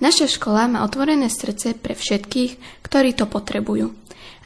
[0.00, 3.92] Naša škola má otvorené srdce pre všetkých, ktorí to potrebujú.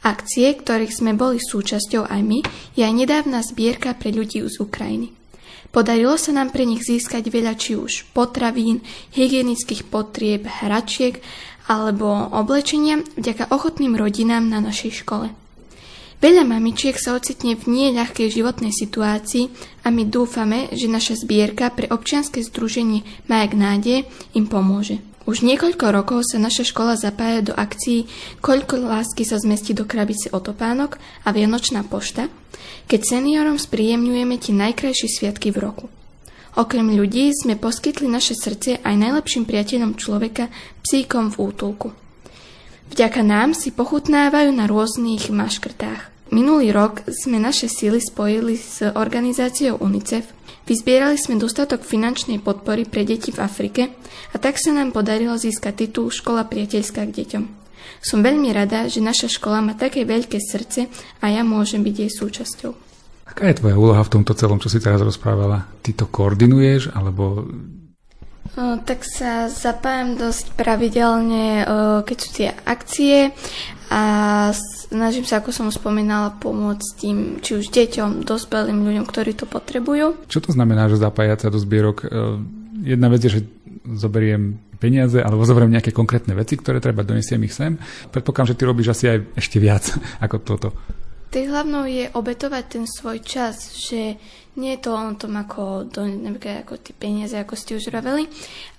[0.03, 2.39] Akcie, ktorých sme boli súčasťou aj my,
[2.75, 5.15] je aj nedávna zbierka pre ľudí z Ukrajiny.
[5.71, 8.83] Podarilo sa nám pre nich získať veľa či už potravín,
[9.15, 11.23] hygienických potrieb, hračiek
[11.65, 15.33] alebo oblečenia vďaka ochotným rodinám na našej škole.
[16.23, 19.51] Veľa mamičiek sa ocitne v nie ľahkej životnej situácii
[19.83, 25.03] a my dúfame, že naša zbierka pre občianske združenie Majak nádej im pomôže.
[25.25, 28.05] Už niekoľko rokov sa naša škola zapája do akcií
[28.45, 32.29] Koľko lásky sa zmestí do krabice otopánok a Vianočná pošta,
[32.85, 35.85] keď seniorom spríjemňujeme tie najkrajšie sviatky v roku.
[36.55, 40.47] Okrem ľudí sme poskytli naše srdce aj najlepším priateľom človeka,
[40.87, 41.91] psíkom v útulku.
[42.95, 46.31] Vďaka nám si pochutnávajú na rôznych maškrtách.
[46.31, 50.31] Minulý rok sme naše síly spojili s organizáciou UNICEF,
[50.63, 53.91] vyzbierali sme dostatok finančnej podpory pre deti v Afrike
[54.31, 57.43] a tak sa nám podarilo získať titul Škola priateľská k deťom.
[57.99, 60.87] Som veľmi rada, že naša škola má také veľké srdce
[61.19, 62.84] a ja môžem byť jej súčasťou.
[63.35, 65.67] Aká je tvoja úloha v tomto celom, čo si teraz rozprávala?
[65.83, 67.43] Ty to koordinuješ, alebo
[68.55, 71.67] No, tak sa zapájam dosť pravidelne,
[72.07, 73.35] keď sú tie akcie
[73.91, 74.03] a
[74.55, 80.15] snažím sa, ako som spomínala, pomôcť tým, či už deťom, dospelým ľuďom, ktorí to potrebujú.
[80.31, 82.07] Čo to znamená, že zapájať sa do zbierok?
[82.79, 83.41] Jedna vec je, že
[83.99, 87.75] zoberiem peniaze alebo zoberiem nejaké konkrétne veci, ktoré treba, donesiem ich sem.
[88.13, 89.83] Predpokladám, že ty robíš asi aj ešte viac
[90.25, 90.69] ako toto.
[91.35, 94.15] Tým hlavnou je obetovať ten svoj čas, že
[94.55, 98.31] nie je to o tom, ako, do, napríklad ako tie peniaze, ako ste už roveli,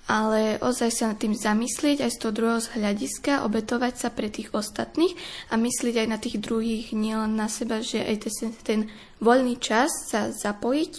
[0.09, 4.57] ale ozaj sa nad tým zamyslieť aj z toho druhého hľadiska, obetovať sa pre tých
[4.57, 5.13] ostatných
[5.53, 8.81] a myslieť aj na tých druhých, nielen na seba, že aj ten, ten
[9.21, 10.93] voľný čas sa zapojiť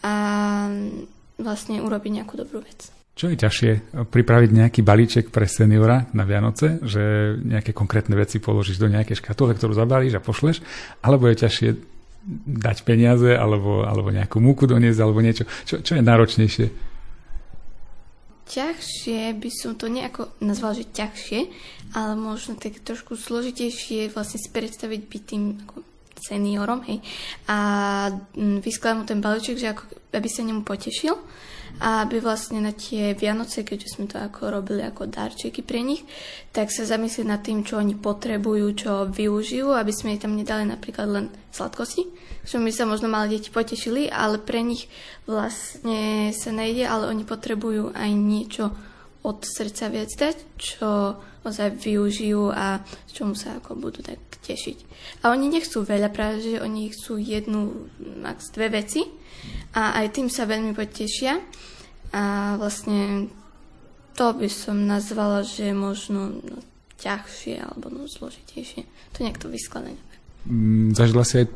[0.00, 0.14] a
[1.36, 2.95] vlastne urobiť nejakú dobrú vec.
[3.16, 3.96] Čo je ťažšie?
[4.12, 9.56] Pripraviť nejaký balíček pre seniora na Vianoce, že nejaké konkrétne veci položíš do nejakej škatule,
[9.56, 10.60] ktorú zabalíš a pošleš,
[11.00, 11.68] alebo je ťažšie
[12.60, 15.48] dať peniaze, alebo, alebo nejakú múku doniesť, alebo niečo.
[15.64, 16.66] Čo, čo je náročnejšie?
[18.52, 21.40] Ťažšie by som to nejako nazval, že ťažšie,
[21.96, 25.76] ale možno tak trošku zložitejšie vlastne si predstaviť byť tým ako
[26.20, 27.00] seniorom, hej,
[27.48, 27.56] a
[28.12, 31.16] mm, vyskladať mu ten balíček, že ako, aby sa nemu potešil
[31.76, 36.02] a aby vlastne na tie Vianoce, keďže sme to ako robili ako darčeky pre nich,
[36.50, 40.64] tak sa zamyslieť nad tým, čo oni potrebujú, čo využijú, aby sme ich tam nedali
[40.64, 42.08] napríklad len sladkosti,
[42.48, 44.88] čo my sa možno mali deti potešili, ale pre nich
[45.28, 48.72] vlastne sa nejde, ale oni potrebujú aj niečo
[49.26, 54.78] od srdca viac dať, čo ozaj využijú a čomu sa ako budú tak tešiť.
[55.26, 57.90] A oni nechcú veľa, práve že oni chcú jednu,
[58.22, 59.02] max dve veci
[59.74, 61.42] a aj tým sa veľmi potešia.
[62.14, 63.28] A vlastne
[64.14, 66.58] to by som nazvala, že možno no,
[67.02, 68.86] ťažšie alebo no, zložitejšie.
[69.14, 70.00] To niekto vyskladanie.
[70.46, 71.46] Mm, zažila si aj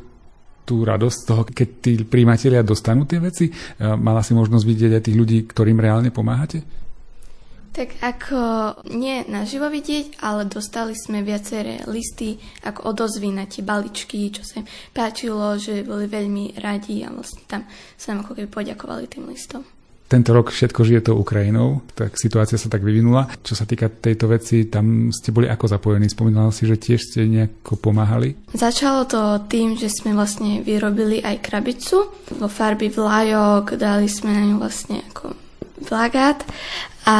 [0.61, 3.49] tú radosť toho, keď tí príjmatelia dostanú tie veci?
[3.81, 6.61] Mala si možnosť vidieť aj tých ľudí, ktorým reálne pomáhate?
[7.71, 8.39] Tak ako
[8.91, 12.35] nie naživo vidieť, ale dostali sme viaceré listy
[12.67, 17.47] ako odozvy na tie baličky, čo sa im páčilo, že boli veľmi radi a vlastne
[17.47, 17.63] tam
[17.95, 19.63] sa nám ako keby poďakovali tým listom.
[20.11, 23.31] Tento rok všetko žije to Ukrajinou, tak situácia sa tak vyvinula.
[23.47, 26.11] Čo sa týka tejto veci, tam ste boli ako zapojení?
[26.11, 28.35] Spomínala si, že tiež ste nejako pomáhali?
[28.51, 34.43] Začalo to tým, že sme vlastne vyrobili aj krabicu vo farby vlajok, dali sme na
[34.51, 35.31] ňu vlastne ako
[35.83, 36.45] plagát
[37.05, 37.17] a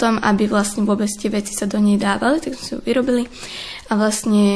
[0.00, 3.24] tom, aby vlastne vôbec tie veci sa do nej dávali, tak sme si ju vyrobili
[3.90, 4.46] a vlastne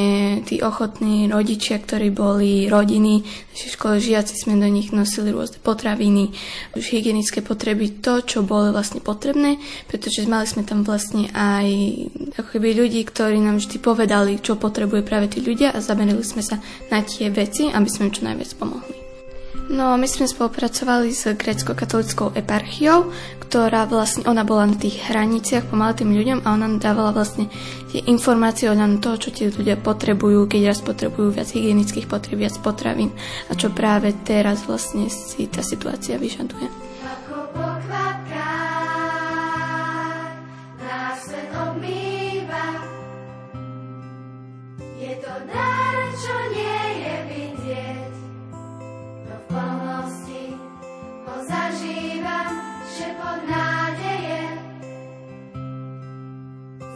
[0.46, 6.30] tí ochotní rodičia, ktorí boli rodiny, naše škole žiaci sme do nich nosili rôzne potraviny,
[6.78, 9.58] už hygienické potreby, to, čo bolo vlastne potrebné,
[9.90, 11.66] pretože mali sme tam vlastne aj
[12.38, 16.46] ako keby ľudí, ktorí nám vždy povedali, čo potrebuje práve tí ľudia a zamerali sme
[16.46, 16.62] sa
[16.94, 19.03] na tie veci, aby sme čo najviac pomohli.
[19.74, 23.10] No, my sme spolupracovali s grécko-katolickou eparchiou,
[23.42, 27.50] ktorá vlastne, ona bola na tých hraniciach pomaly tým ľuďom a ona dávala vlastne
[27.90, 32.54] tie informácie o toho, čo tí ľudia potrebujú, keď raz potrebujú viac hygienických potreb, viac
[32.62, 33.10] potravín
[33.50, 36.70] a čo práve teraz vlastne si tá situácia vyžaduje.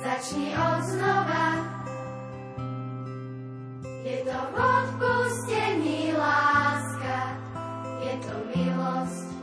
[0.08, 1.48] Začni od znova.
[4.04, 7.36] Je to odpustení láska,
[8.00, 9.37] je to milosť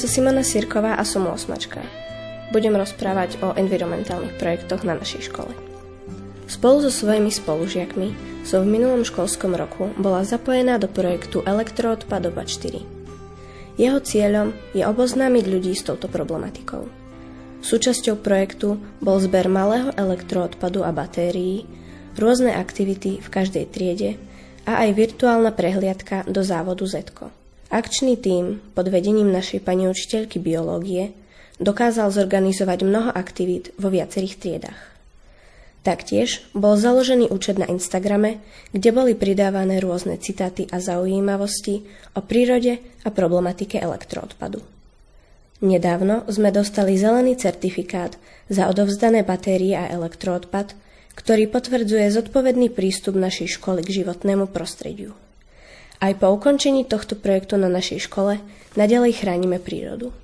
[0.00, 1.84] Volám sa Simona Sirková a som osmačka.
[2.56, 5.52] Budem rozprávať o environmentálnych projektoch na našej škole.
[6.48, 8.08] Spolu so svojimi spolužiakmi
[8.40, 12.80] som v minulom školskom roku bola zapojená do projektu Elektroodpadova 4.
[13.76, 16.88] Jeho cieľom je oboznámiť ľudí s touto problematikou.
[17.60, 21.68] Súčasťou projektu bol zber malého elektroodpadu a batérií,
[22.16, 24.16] rôzne aktivity v každej triede
[24.64, 27.39] a aj virtuálna prehliadka do závodu Zetko.
[27.70, 31.14] Akčný tím pod vedením našej pani učiteľky biológie
[31.62, 34.80] dokázal zorganizovať mnoho aktivít vo viacerých triedach.
[35.86, 38.42] Taktiež bol založený účet na Instagrame,
[38.74, 44.60] kde boli pridávané rôzne citáty a zaujímavosti o prírode a problematike elektroodpadu.
[45.62, 48.18] Nedávno sme dostali zelený certifikát
[48.50, 50.74] za odovzdané batérie a elektroodpad,
[51.14, 55.14] ktorý potvrdzuje zodpovedný prístup našej školy k životnému prostrediu.
[56.00, 58.40] Aj po ukončení tohto projektu na našej škole
[58.72, 60.16] nadalej chránime prírodu.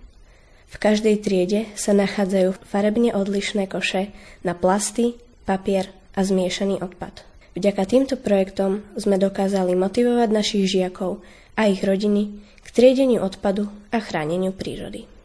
[0.72, 4.08] V každej triede sa nachádzajú farebne odlišné koše
[4.40, 7.22] na plasty, papier a zmiešaný odpad.
[7.56, 11.20] Vďaka týmto projektom sme dokázali motivovať našich žiakov
[11.56, 15.15] a ich rodiny k triedeniu odpadu a chráneniu prírody.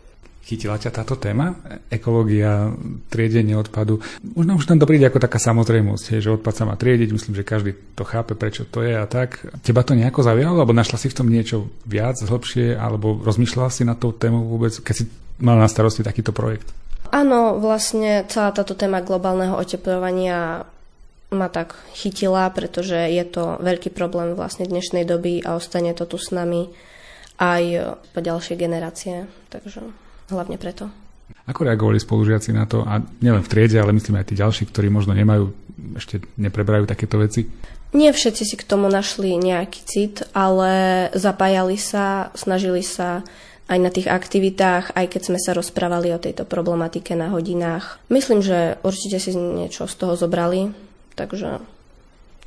[0.42, 1.54] Chytila ťa táto téma?
[1.94, 2.74] Ekológia,
[3.14, 4.02] triedenie odpadu.
[4.34, 7.46] Možno už tam to príde ako taká samozrejmosť, že odpad sa má triediť, myslím, že
[7.46, 9.46] každý to chápe, prečo to je a tak.
[9.62, 13.86] Teba to nejako zavialo, alebo našla si v tom niečo viac, hlbšie, alebo rozmýšľala si
[13.86, 15.04] na tú tému vôbec, keď si
[15.38, 16.74] mala na starosti takýto projekt?
[17.14, 20.66] Áno, vlastne celá táto téma globálneho oteplovania
[21.32, 26.20] ma tak chytila, pretože je to veľký problém vlastne dnešnej doby a ostane to tu
[26.20, 26.68] s nami
[27.40, 29.82] aj po ďalšie generácie, takže
[30.32, 30.88] hlavne preto.
[31.48, 34.88] Ako reagovali spolužiaci na to, a nielen v triede, ale myslím aj tí ďalší, ktorí
[34.92, 35.52] možno nemajú,
[35.98, 37.48] ešte nepreberajú takéto veci?
[37.92, 43.20] Nie všetci si k tomu našli nejaký cit, ale zapájali sa, snažili sa
[43.68, 48.00] aj na tých aktivitách, aj keď sme sa rozprávali o tejto problematike na hodinách.
[48.08, 50.72] Myslím, že určite si niečo z toho zobrali,
[51.16, 51.64] takže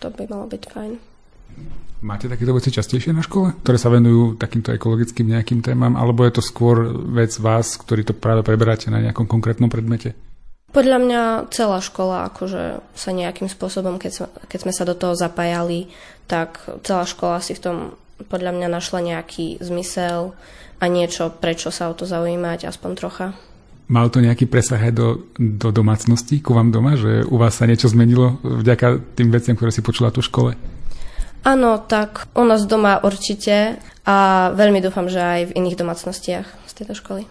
[0.01, 0.93] to by malo byť fajn.
[2.03, 6.37] Máte takéto veci častejšie na škole, ktoré sa venujú takýmto ekologickým nejakým témam, alebo je
[6.37, 10.13] to skôr vec vás, ktorí to práve preberáte na nejakom konkrétnom predmete?
[10.75, 11.23] Podľa mňa
[11.55, 15.87] celá škola akože sa nejakým spôsobom, keď, sa, keď sme sa do toho zapájali,
[16.27, 17.77] tak celá škola si v tom
[18.27, 20.35] podľa mňa našla nejaký zmysel
[20.83, 23.27] a niečo, prečo sa o to zaujímať, aspoň trocha.
[23.87, 27.69] Mal to nejaký presah aj do, do domácnosti ku vám doma, že u vás sa
[27.69, 30.51] niečo zmenilo vďaka tým veciam, ktoré si počula tu v škole?
[31.45, 33.77] Áno, tak u nás doma určite
[34.09, 37.29] a veľmi dúfam, že aj v iných domácnostiach z tejto školy.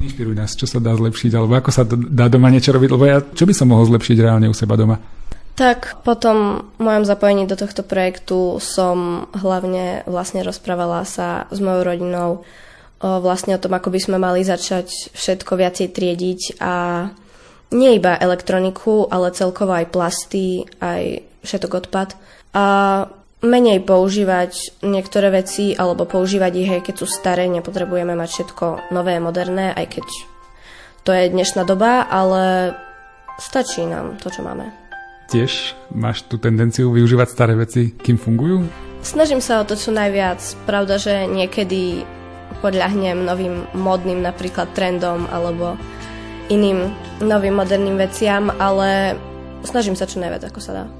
[0.00, 3.20] Inšpiruj nás, čo sa dá zlepšiť, alebo ako sa dá doma niečo robiť, lebo ja,
[3.20, 4.96] čo by som mohol zlepšiť reálne u seba doma?
[5.60, 12.30] Tak potom mojom zapojení do tohto projektu som hlavne vlastne rozprávala sa s mojou rodinou
[13.00, 17.08] vlastne o tom, ako by sme mali začať všetko viacej triediť a
[17.76, 22.16] nie iba elektroniku, ale celkovo aj plasty, aj všetok odpad.
[22.56, 22.64] A
[23.40, 29.16] menej používať niektoré veci alebo používať ich aj keď sú staré, nepotrebujeme mať všetko nové,
[29.16, 30.06] moderné, aj keď
[31.04, 32.76] to je dnešná doba, ale
[33.40, 34.68] stačí nám to, čo máme.
[35.32, 38.68] Tiež máš tú tendenciu využívať staré veci, kým fungujú?
[39.00, 40.42] Snažím sa o to čo najviac.
[40.68, 42.04] Pravda, že niekedy
[42.60, 45.80] podľahnem novým modným napríklad trendom alebo
[46.52, 46.92] iným
[47.24, 49.16] novým moderným veciam, ale
[49.64, 50.99] snažím sa čo najviac, ako sa dá.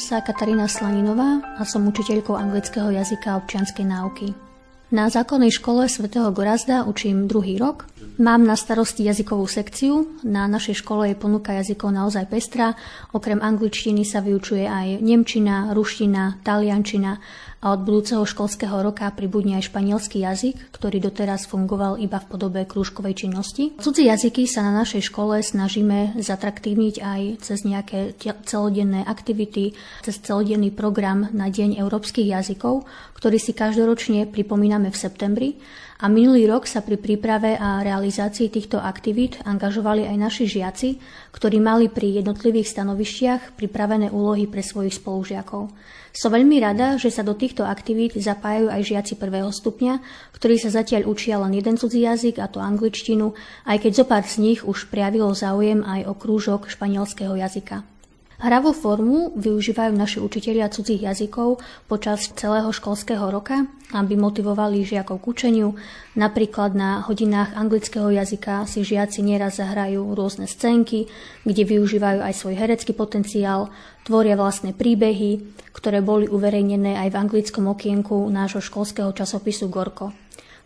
[0.00, 4.32] Volám sa Katarína Slaninová a som učiteľkou anglického jazyka a občianskej náuky.
[4.88, 7.84] Na základnej škole svätého Gorazda učím druhý rok.
[8.20, 10.20] Mám na starosti jazykovú sekciu.
[10.28, 12.76] Na našej škole je ponuka jazykov naozaj pestrá.
[13.16, 17.16] Okrem angličtiny sa vyučuje aj nemčina, ruština, taliančina
[17.64, 22.60] a od budúceho školského roka pribudne aj španielský jazyk, ktorý doteraz fungoval iba v podobe
[22.68, 23.72] krúžkovej činnosti.
[23.80, 29.72] Cudzí jazyky sa na našej škole snažíme zatraktívniť aj cez nejaké celodenné aktivity,
[30.04, 32.84] cez celodenný program na Deň európskych jazykov,
[33.16, 35.48] ktorý si každoročne pripomíname v septembri
[36.00, 40.96] a minulý rok sa pri príprave a realizácii týchto aktivít angažovali aj naši žiaci,
[41.28, 45.68] ktorí mali pri jednotlivých stanovištiach pripravené úlohy pre svojich spolužiakov.
[46.10, 50.00] Som veľmi rada, že sa do týchto aktivít zapájajú aj žiaci prvého stupňa,
[50.32, 53.36] ktorí sa zatiaľ učia len jeden cudzí jazyk, a to angličtinu,
[53.68, 57.89] aj keď zo pár z nich už prejavilo záujem aj o krúžok španielského jazyka.
[58.40, 65.28] Hravú formu využívajú naši učitelia cudzích jazykov počas celého školského roka, aby motivovali žiakov k
[65.28, 65.68] učeniu.
[66.16, 71.04] Napríklad na hodinách anglického jazyka si žiaci nieraz zahrajú rôzne scénky,
[71.44, 73.68] kde využívajú aj svoj herecký potenciál,
[74.08, 75.44] tvoria vlastné príbehy,
[75.76, 80.16] ktoré boli uverejnené aj v anglickom okienku nášho školského časopisu Gorko.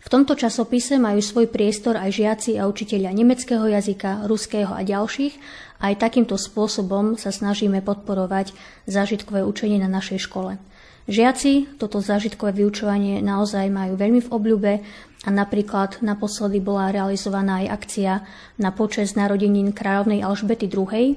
[0.05, 5.33] V tomto časopise majú svoj priestor aj žiaci a učiteľia nemeckého jazyka, ruského a ďalších.
[5.79, 8.55] Aj takýmto spôsobom sa snažíme podporovať
[8.87, 10.55] zážitkové učenie na našej škole.
[11.05, 14.73] Žiaci toto zážitkové vyučovanie naozaj majú veľmi v obľúbe
[15.25, 18.13] a napríklad naposledy bola realizovaná aj akcia
[18.57, 21.13] na počas narodenín kráľovnej Alžbety II,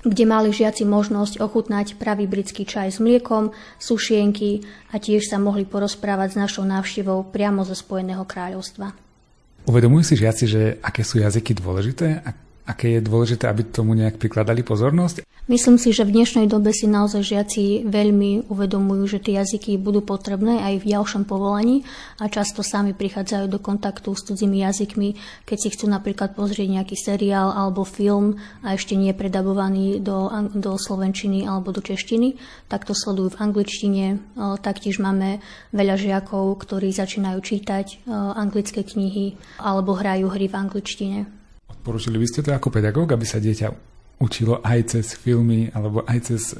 [0.00, 3.50] kde mali žiaci možnosť ochutnať pravý britský čaj s mliekom,
[3.82, 4.62] sušienky
[4.94, 8.94] a tiež sa mohli porozprávať s našou návštevou priamo zo Spojeného kráľovstva.
[9.68, 12.30] Uvedomujú si žiaci, že aké sú jazyky dôležité a
[12.70, 15.26] aké je dôležité, aby tomu nejak prikladali pozornosť?
[15.50, 19.98] Myslím si, že v dnešnej dobe si naozaj žiaci veľmi uvedomujú, že tie jazyky budú
[19.98, 21.82] potrebné aj v ďalšom povolaní
[22.22, 26.94] a často sami prichádzajú do kontaktu s cudzími jazykmi, keď si chcú napríklad pozrieť nejaký
[26.94, 32.38] seriál alebo film a ešte nie predabovaný do, do slovenčiny alebo do češtiny,
[32.70, 34.04] tak to sledujú v angličtine.
[34.62, 35.42] Taktiež máme
[35.74, 38.06] veľa žiakov, ktorí začínajú čítať
[38.38, 41.39] anglické knihy alebo hrajú hry v angličtine.
[41.80, 43.68] Poručili by ste to ako pedagóg, aby sa dieťa
[44.20, 46.52] učilo aj cez filmy alebo aj cez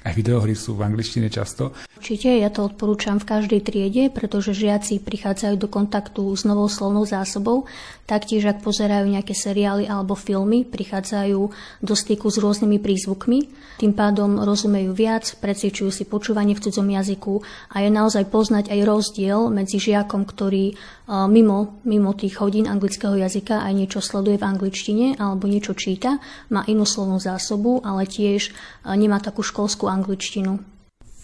[0.00, 1.76] aj videohry sú v angličtine často.
[2.00, 7.04] Určite, ja to odporúčam v každej triede, pretože žiaci prichádzajú do kontaktu s novou slovnou
[7.04, 7.68] zásobou.
[8.08, 11.40] Taktiež, ak pozerajú nejaké seriály alebo filmy, prichádzajú
[11.84, 13.38] do styku s rôznymi prízvukmi.
[13.76, 17.44] Tým pádom rozumejú viac, precvičujú si počúvanie v cudzom jazyku
[17.76, 20.74] a je naozaj poznať aj rozdiel medzi žiakom, ktorý
[21.10, 26.22] mimo, mimo tých hodín anglického jazyka aj niečo sleduje v angličtine alebo niečo číta,
[26.54, 28.54] má inú slovnú zásobu, ale tiež
[28.86, 30.62] nemá takú školskú angličtinu.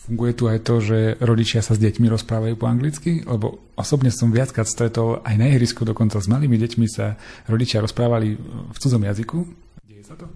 [0.07, 3.27] Funguje tu aj to, že rodičia sa s deťmi rozprávajú po anglicky?
[3.27, 7.19] Lebo osobne som viackrát stretol aj na ihrisku, dokonca s malými deťmi sa
[7.51, 8.39] rodičia rozprávali
[8.71, 9.43] v cudzom jazyku.
[9.83, 10.31] Deje sa to?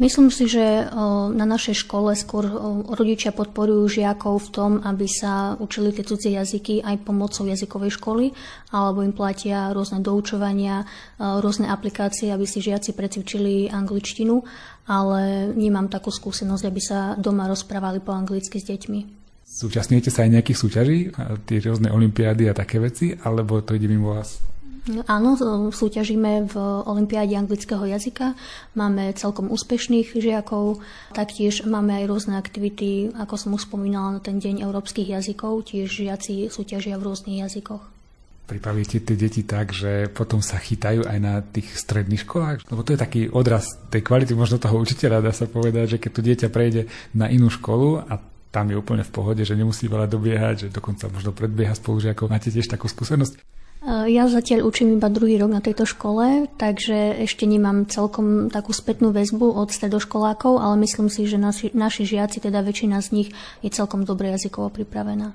[0.00, 0.88] Myslím si, že
[1.36, 2.48] na našej škole skôr
[2.88, 8.32] rodičia podporujú žiakov v tom, aby sa učili tie cudzie jazyky aj pomocou jazykovej školy,
[8.72, 10.88] alebo im platia rôzne doučovania,
[11.20, 14.40] rôzne aplikácie, aby si žiaci precvičili angličtinu,
[14.88, 19.00] ale nemám takú skúsenosť, aby sa doma rozprávali po anglicky s deťmi.
[19.44, 20.98] Súčasňujete sa aj nejakých súťaží,
[21.44, 24.40] tie rôzne olimpiády a také veci, alebo to ide mimo vás?
[25.04, 25.36] Áno,
[25.68, 26.56] súťažíme v
[26.88, 28.32] Olympiáde anglického jazyka.
[28.72, 30.80] Máme celkom úspešných žiakov.
[31.12, 35.68] Taktiež máme aj rôzne aktivity, ako som už spomínala, na ten deň európskych jazykov.
[35.68, 37.82] Tiež žiaci súťažia v rôznych jazykoch.
[38.48, 42.66] Pripravíte tie deti tak, že potom sa chytajú aj na tých stredných školách?
[42.66, 46.10] Lebo to je taký odraz tej kvality možno toho učiteľa, dá sa povedať, že keď
[46.10, 48.18] to dieťa prejde na inú školu a
[48.50, 52.26] tam je úplne v pohode, že nemusí veľa dobiehať, že dokonca možno predbieha spolužiakov.
[52.26, 53.59] Máte tiež takú skúsenosť?
[53.80, 58.76] Eh, ja zatiaľ učím iba druhý rok na tejto škole, takže ešte nemám celkom takú
[58.76, 63.28] spätnú väzbu od stredoškolákov, ale myslím si, že naši, naši žiaci, teda väčšina z nich,
[63.64, 65.32] je celkom dobre jazykovo pripravená.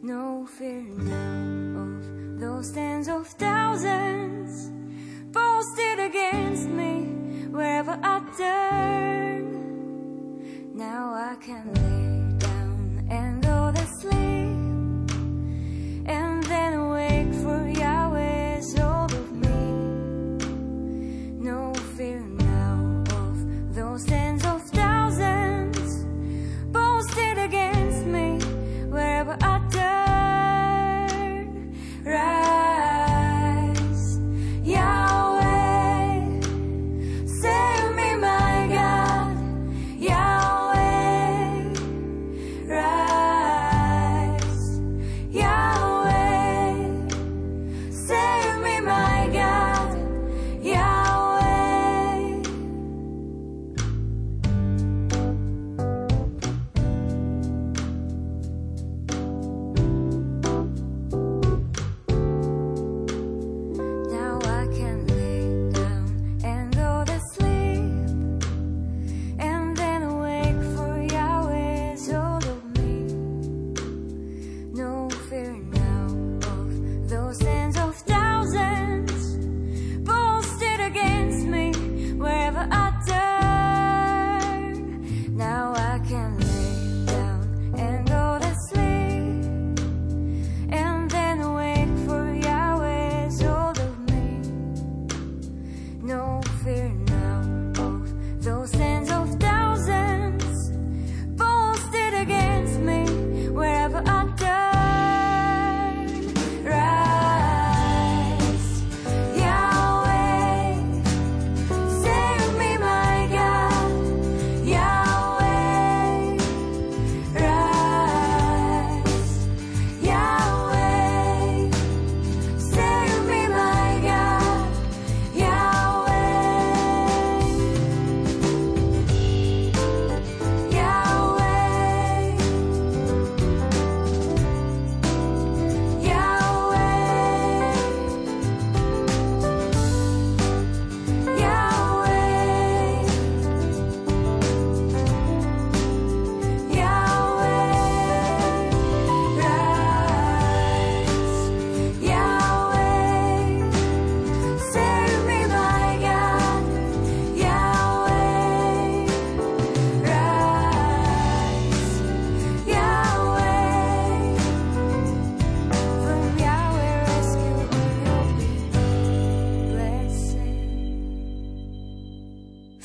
[0.00, 4.72] No fear now of those tens of thousands
[5.30, 7.19] posted against me
[7.50, 9.44] wherever I turn.
[10.74, 11.99] Now I can lay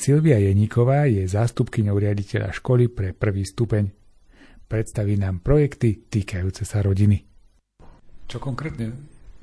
[0.06, 3.90] Silvia Jeníková je zástupkyňou riaditeľa školy pre prvý stupeň.
[4.70, 7.26] Predstaví nám projekty týkajúce sa rodiny.
[8.30, 8.94] Čo konkrétne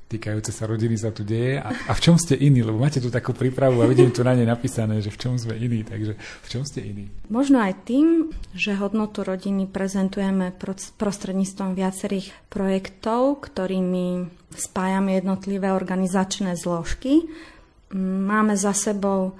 [0.07, 3.11] týkajúce sa rodiny sa tu deje a, a v čom ste iní, lebo máte tu
[3.11, 6.47] takú prípravu a vidím tu na nej napísané, že v čom sme iní, takže v
[6.47, 7.11] čom ste iní?
[7.28, 10.55] Možno aj tým, že hodnotu rodiny prezentujeme
[10.95, 17.28] prostredníctvom viacerých projektov, ktorými spájame jednotlivé organizačné zložky.
[17.99, 19.36] Máme za sebou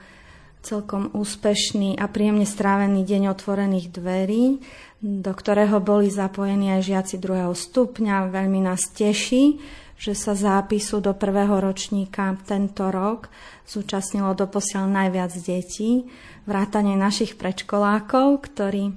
[0.64, 4.64] celkom úspešný a príjemne strávený deň otvorených dverí,
[5.04, 8.32] do ktorého boli zapojení aj žiaci druhého stupňa.
[8.32, 9.60] Veľmi nás teší,
[10.00, 13.28] že sa zápisu do prvého ročníka tento rok
[13.68, 16.08] zúčastnilo doposiaľ najviac detí,
[16.48, 18.96] vrátane našich predškolákov, ktorí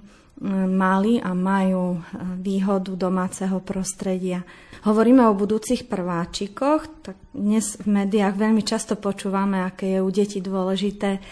[0.69, 1.99] mali a majú e,
[2.45, 4.45] výhodu domáceho prostredia.
[4.85, 10.45] Hovoríme o budúcich prváčikoch, tak dnes v médiách veľmi často počúvame, aké je u detí
[10.45, 11.25] dôležité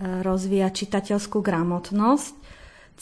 [0.00, 2.34] rozvíjať čitateľskú gramotnosť.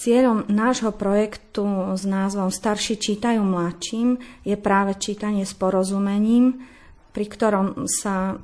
[0.00, 4.16] Cieľom nášho projektu s názvom Starší čítajú mladším
[4.46, 6.64] je práve čítanie s porozumením,
[7.10, 8.38] pri ktorom sa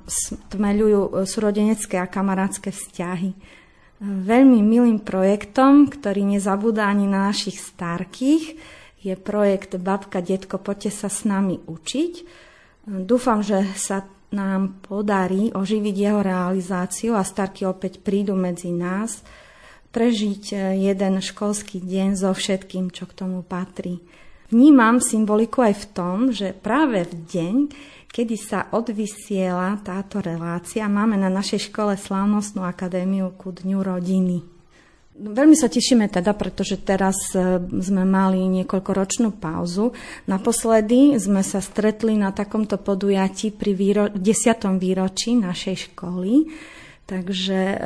[0.51, 3.31] tmeľujú súrodenecké a kamarátske vzťahy.
[4.03, 8.59] Veľmi milým projektom, ktorý nezabúda ani na našich starkých,
[9.01, 12.13] je projekt Babka, detko, poďte sa s nami učiť.
[13.07, 14.03] Dúfam, že sa
[14.35, 19.21] nám podarí oživiť jeho realizáciu a starky opäť prídu medzi nás–
[19.97, 20.57] prežiť e,
[20.93, 24.05] jeden školský deň so všetkým, čo k tomu patrí.
[24.53, 27.57] Vnímam symboliku aj v tom, že práve v deň,
[28.13, 34.56] kedy sa odvysiela táto relácia, máme na našej škole slávnostnú akadémiu ku Dňu rodiny.
[35.17, 39.97] Veľmi sa tešíme teda, pretože teraz e, sme mali niekoľkoročnú pauzu.
[40.29, 44.21] Naposledy sme sa stretli na takomto podujatí pri výro- 10.
[44.77, 46.33] výročí našej školy
[47.07, 47.77] Takže e,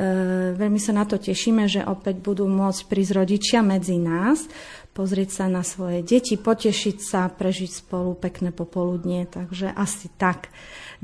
[0.57, 4.49] veľmi sa na to tešíme, že opäť budú môcť prísť rodičia medzi nás,
[4.97, 9.29] pozrieť sa na svoje deti, potešiť sa, prežiť spolu pekné popoludnie.
[9.29, 10.49] Takže asi tak.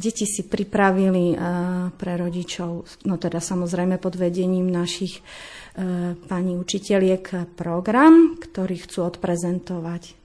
[0.02, 1.36] Deti si pripravili e,
[1.94, 5.22] pre rodičov, no teda samozrejme pod vedením našich
[6.26, 10.18] pani učiteľiek program, ktorý chcú odprezentovať.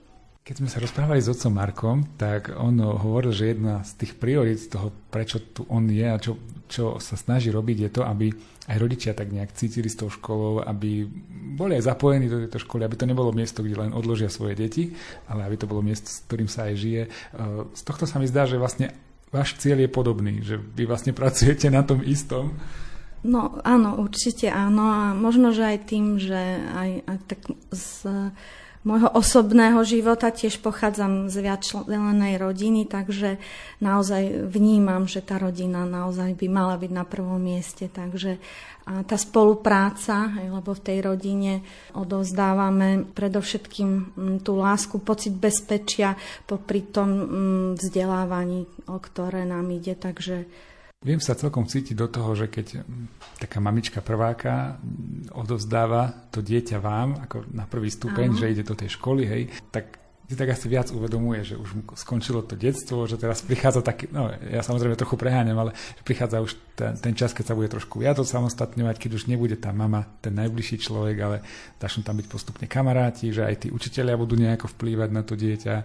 [0.43, 4.67] Keď sme sa rozprávali s otcom Markom, tak on hovoril, že jedna z tých priorít
[4.67, 6.35] toho, prečo tu on je a čo,
[6.67, 8.27] čo sa snaží robiť, je to, aby
[8.67, 11.07] aj rodičia tak nejak cítili s tou školou, aby
[11.55, 14.91] boli aj zapojení do tejto školy, aby to nebolo miesto, kde len odložia svoje deti,
[15.31, 17.03] ale aby to bolo miesto, s ktorým sa aj žije.
[17.71, 18.91] Z tohto sa mi zdá, že vlastne
[19.31, 22.51] váš cieľ je podobný, že vy vlastne pracujete na tom istom.
[23.23, 24.83] No áno, určite áno.
[24.83, 26.39] A možno, že aj tým, že
[26.75, 27.87] aj, aj tak z
[28.83, 33.39] môjho osobného života, tiež pochádzam z viacčlenej rodiny, takže
[33.79, 38.43] naozaj vnímam, že tá rodina naozaj by mala byť na prvom mieste, takže
[38.83, 41.63] a tá spolupráca, lebo v tej rodine
[41.95, 49.95] odozdávame predovšetkým mm, tú lásku, pocit bezpečia popri tom mm, vzdelávaní, o ktoré nám ide,
[49.95, 50.43] takže
[51.03, 52.83] Viem sa celkom cítiť do toho, že keď
[53.35, 54.79] taká mamička prváka
[55.35, 58.39] odovzdáva to dieťa vám, ako na prvý stupeň, Áno.
[58.39, 62.47] že ide do tej školy, hej, tak si tak asi viac uvedomuje, že už skončilo
[62.47, 66.55] to detstvo, že teraz prichádza taký, no ja samozrejme trochu preháňam, ale že prichádza už
[66.79, 70.31] ten, ten čas, keď sa bude trošku viac samostatňovať, keď už nebude tá mama, ten
[70.31, 71.37] najbližší človek, ale
[71.77, 75.75] začnú tam byť postupne kamaráti, že aj tí učiteľia budú nejako vplývať na to dieťa.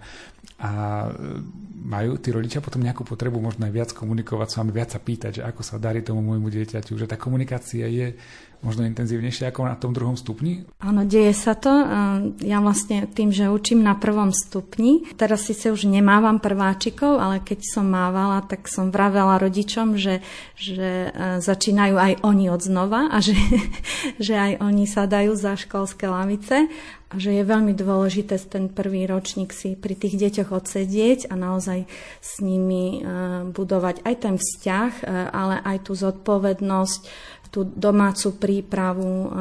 [0.59, 1.09] A e,
[1.83, 5.31] majú tí rodičia potom nejakú potrebu možno aj viac komunikovať s vami, viac sa pýtať,
[5.39, 8.15] že ako sa darí tomu môjmu dieťaťu, že tá komunikácia je
[8.59, 10.67] možno intenzívnejšie ako na tom druhom stupni?
[10.83, 11.71] Áno, deje sa to.
[12.43, 17.59] Ja vlastne tým, že učím na prvom stupni, teraz sa už nemávam prváčikov, ale keď
[17.63, 20.19] som mávala, tak som vravela rodičom, že,
[20.59, 23.35] že e, začínajú aj oni od znova a že,
[24.25, 26.67] že aj oni sa dajú za školské lavice
[27.09, 31.89] a že je veľmi dôležité ten prvý ročník si pri tých deťoch odsedieť a naozaj
[32.21, 33.09] s nimi e,
[33.49, 35.03] budovať aj ten vzťah, e,
[35.33, 37.01] ale aj tú zodpovednosť,
[37.49, 39.33] tú domácu prípravu,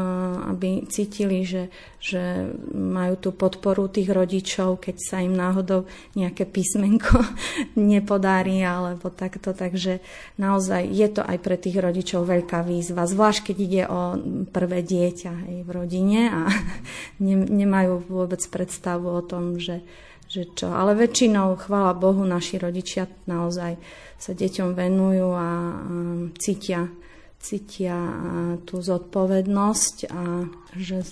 [0.49, 1.69] aby cítili, že,
[2.01, 5.85] že majú tú podporu tých rodičov, keď sa im náhodou
[6.17, 7.21] nejaké písmenko
[7.77, 9.53] nepodarí alebo takto.
[9.53, 10.01] Takže
[10.41, 14.01] naozaj je to aj pre tých rodičov veľká výzva, zvlášť keď ide o
[14.57, 16.41] prvé dieťa aj v rodine a
[17.61, 19.85] nemajú vôbec predstavu o tom, že,
[20.33, 20.73] že čo.
[20.73, 23.77] Ale väčšinou, chvála Bohu, naši rodičia naozaj
[24.17, 25.49] sa deťom venujú a, a
[26.41, 26.89] cítia
[27.39, 27.97] cítia
[28.66, 31.07] tú zodpovednosť a že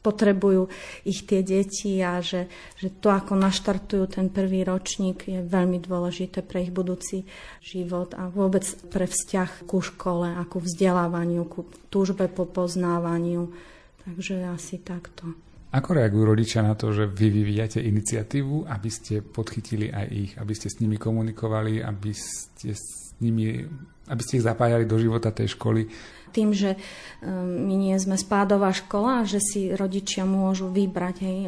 [0.00, 0.72] potrebujú
[1.04, 2.48] ich tie deti a že,
[2.80, 7.28] že to, ako naštartujú ten prvý ročník, je veľmi dôležité pre ich budúci
[7.60, 13.52] život a vôbec pre vzťah ku škole a ku vzdelávaniu, ku túžbe po poznávaniu.
[14.00, 15.36] Takže asi takto.
[15.70, 20.50] Ako reagujú rodičia na to, že vy vyvíjate iniciatívu, aby ste podchytili aj ich, aby
[20.56, 23.62] ste s nimi komunikovali, aby ste s nimi,
[24.10, 25.86] aby ste ich zapájali do života tej školy?
[26.34, 26.74] Tým, že
[27.22, 31.38] um, my nie sme spádová škola, že si rodičia môžu vybrať hej,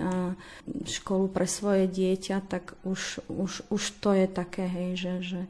[0.87, 5.41] školu pre svoje dieťa, tak už, už, už to je také, hej, že, že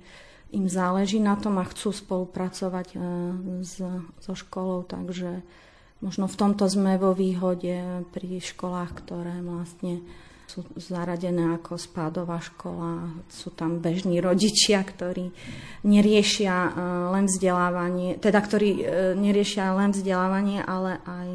[0.52, 3.02] im záleží na tom a chcú spolupracovať uh,
[3.64, 3.80] s,
[4.20, 5.40] so školou, takže
[6.02, 7.78] Možno v tomto sme vo výhode
[8.10, 10.02] pri školách, ktoré vlastne
[10.52, 13.08] sú zaradené ako spádová škola.
[13.32, 15.32] Sú tam bežní rodičia, ktorí
[15.88, 16.70] neriešia e,
[17.16, 18.80] len vzdelávanie, teda ktorí e,
[19.16, 21.28] neriešia len vzdelávanie, ale aj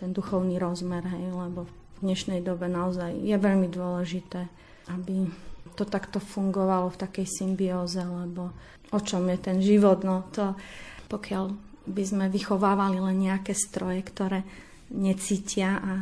[0.00, 4.48] ten duchovný rozmer, hej, lebo v dnešnej dobe naozaj je veľmi dôležité,
[4.96, 5.28] aby
[5.76, 8.48] to takto fungovalo v takej symbióze, lebo
[8.88, 10.56] o čom je ten život, no to
[11.12, 11.52] pokiaľ
[11.84, 14.40] by sme vychovávali len nejaké stroje, ktoré
[14.88, 15.92] necítia a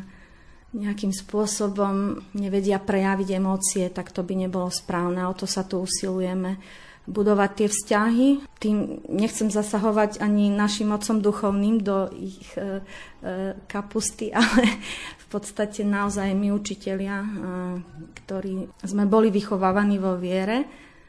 [0.76, 5.24] nejakým spôsobom nevedia prejaviť emócie, tak to by nebolo správne.
[5.24, 6.60] O to sa tu usilujeme
[7.06, 8.28] budovať tie vzťahy.
[8.58, 12.82] Tým nechcem zasahovať ani našim otcom duchovným do ich e,
[13.22, 14.66] e, kapusty, ale
[15.16, 17.28] v podstate naozaj my učitelia, e,
[18.22, 20.66] ktorí sme boli vychovávaní vo viere,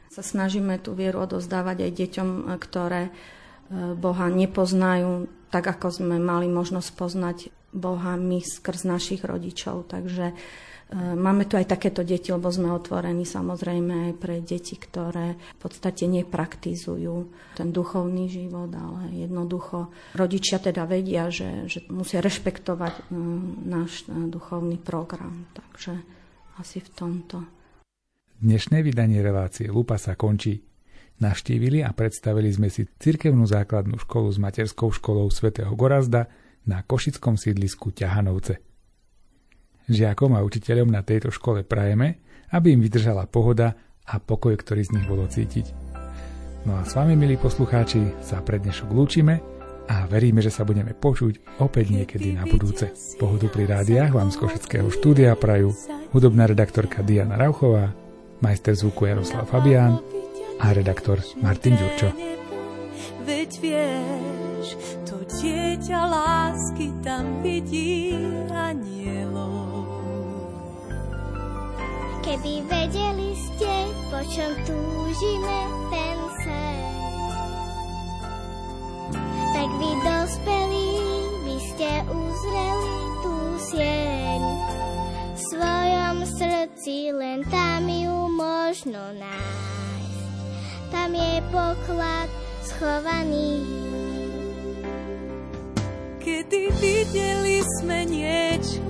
[0.08, 3.12] sa snažíme tú vieru odozdávať aj deťom, ktoré
[3.72, 7.38] Boha nepoznajú tak, ako sme mali možnosť poznať
[7.72, 9.92] Boha my skrz našich rodičov.
[9.92, 10.34] Takže e,
[10.96, 16.08] máme tu aj takéto deti, lebo sme otvorení samozrejme aj pre deti, ktoré v podstate
[16.08, 17.16] nepraktizujú
[17.60, 23.02] ten duchovný život, ale jednoducho rodičia teda vedia, že, že musia rešpektovať e,
[23.68, 25.48] náš e, duchovný program.
[25.52, 25.92] Takže
[26.56, 27.36] asi v tomto.
[28.38, 30.62] Dnešné vydanie relácie Lupa sa končí.
[31.18, 36.30] Navštívili a predstavili sme si cirkevnú základnú školu s materskou školou svätého Gorazda
[36.62, 38.62] na košickom sídlisku Ťahanovce.
[39.90, 42.22] Žiakom a učiteľom na tejto škole prajeme,
[42.54, 43.74] aby im vydržala pohoda
[44.06, 45.66] a pokoj, ktorý z nich bolo cítiť.
[46.70, 49.42] No a s vami, milí poslucháči, sa pre dnešok lúčime
[49.90, 52.94] a veríme, že sa budeme počuť opäť niekedy na budúce.
[53.18, 55.74] Pohodu pri rádiách vám z Košického štúdia prajú
[56.14, 57.90] hudobná redaktorka Diana Rauchová,
[58.38, 60.17] majster zvuku Jaroslav Fabián
[60.58, 62.10] a redaktor Martin Ďurčo.
[63.22, 64.66] Veď vieš,
[65.06, 68.16] to dieťa lásky tam vidí
[68.50, 69.86] anielov.
[72.24, 73.72] Keby vedeli ste,
[74.12, 76.80] po čom túžime ten sen,
[79.56, 80.92] tak vy dospelí
[81.46, 83.34] by ste uzreli tú
[83.72, 84.40] sieň.
[85.32, 89.97] V svojom srdci len tam ju možno nájsť
[90.90, 92.28] tam je poklad
[92.64, 93.64] schovaný.
[96.18, 98.84] Kedy videli sme niečo,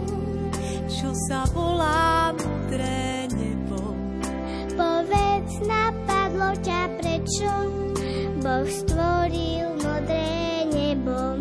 [0.90, 3.94] čo sa volá modré nebo.
[4.74, 7.50] Povedz, napadlo ťa prečo
[8.42, 11.38] Boh stvoril modré nebo.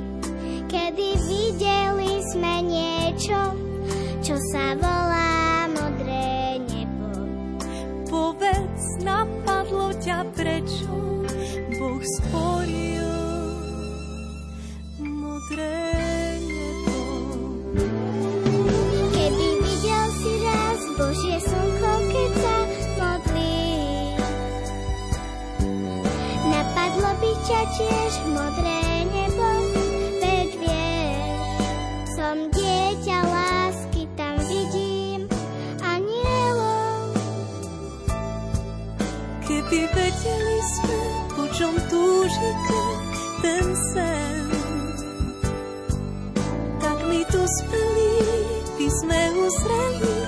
[0.70, 3.58] Kedy videli sme niečo,
[4.22, 7.10] čo sa volá modré nebo.
[8.06, 9.57] Povedz, napadlo
[49.48, 50.20] uzreli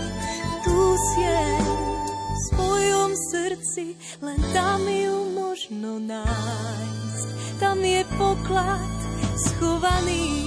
[0.64, 1.66] tú sieň.
[2.32, 3.86] V svojom srdci
[4.24, 7.28] len tam ju možno nájsť.
[7.60, 8.96] Tam je poklad
[9.36, 10.39] schovaný.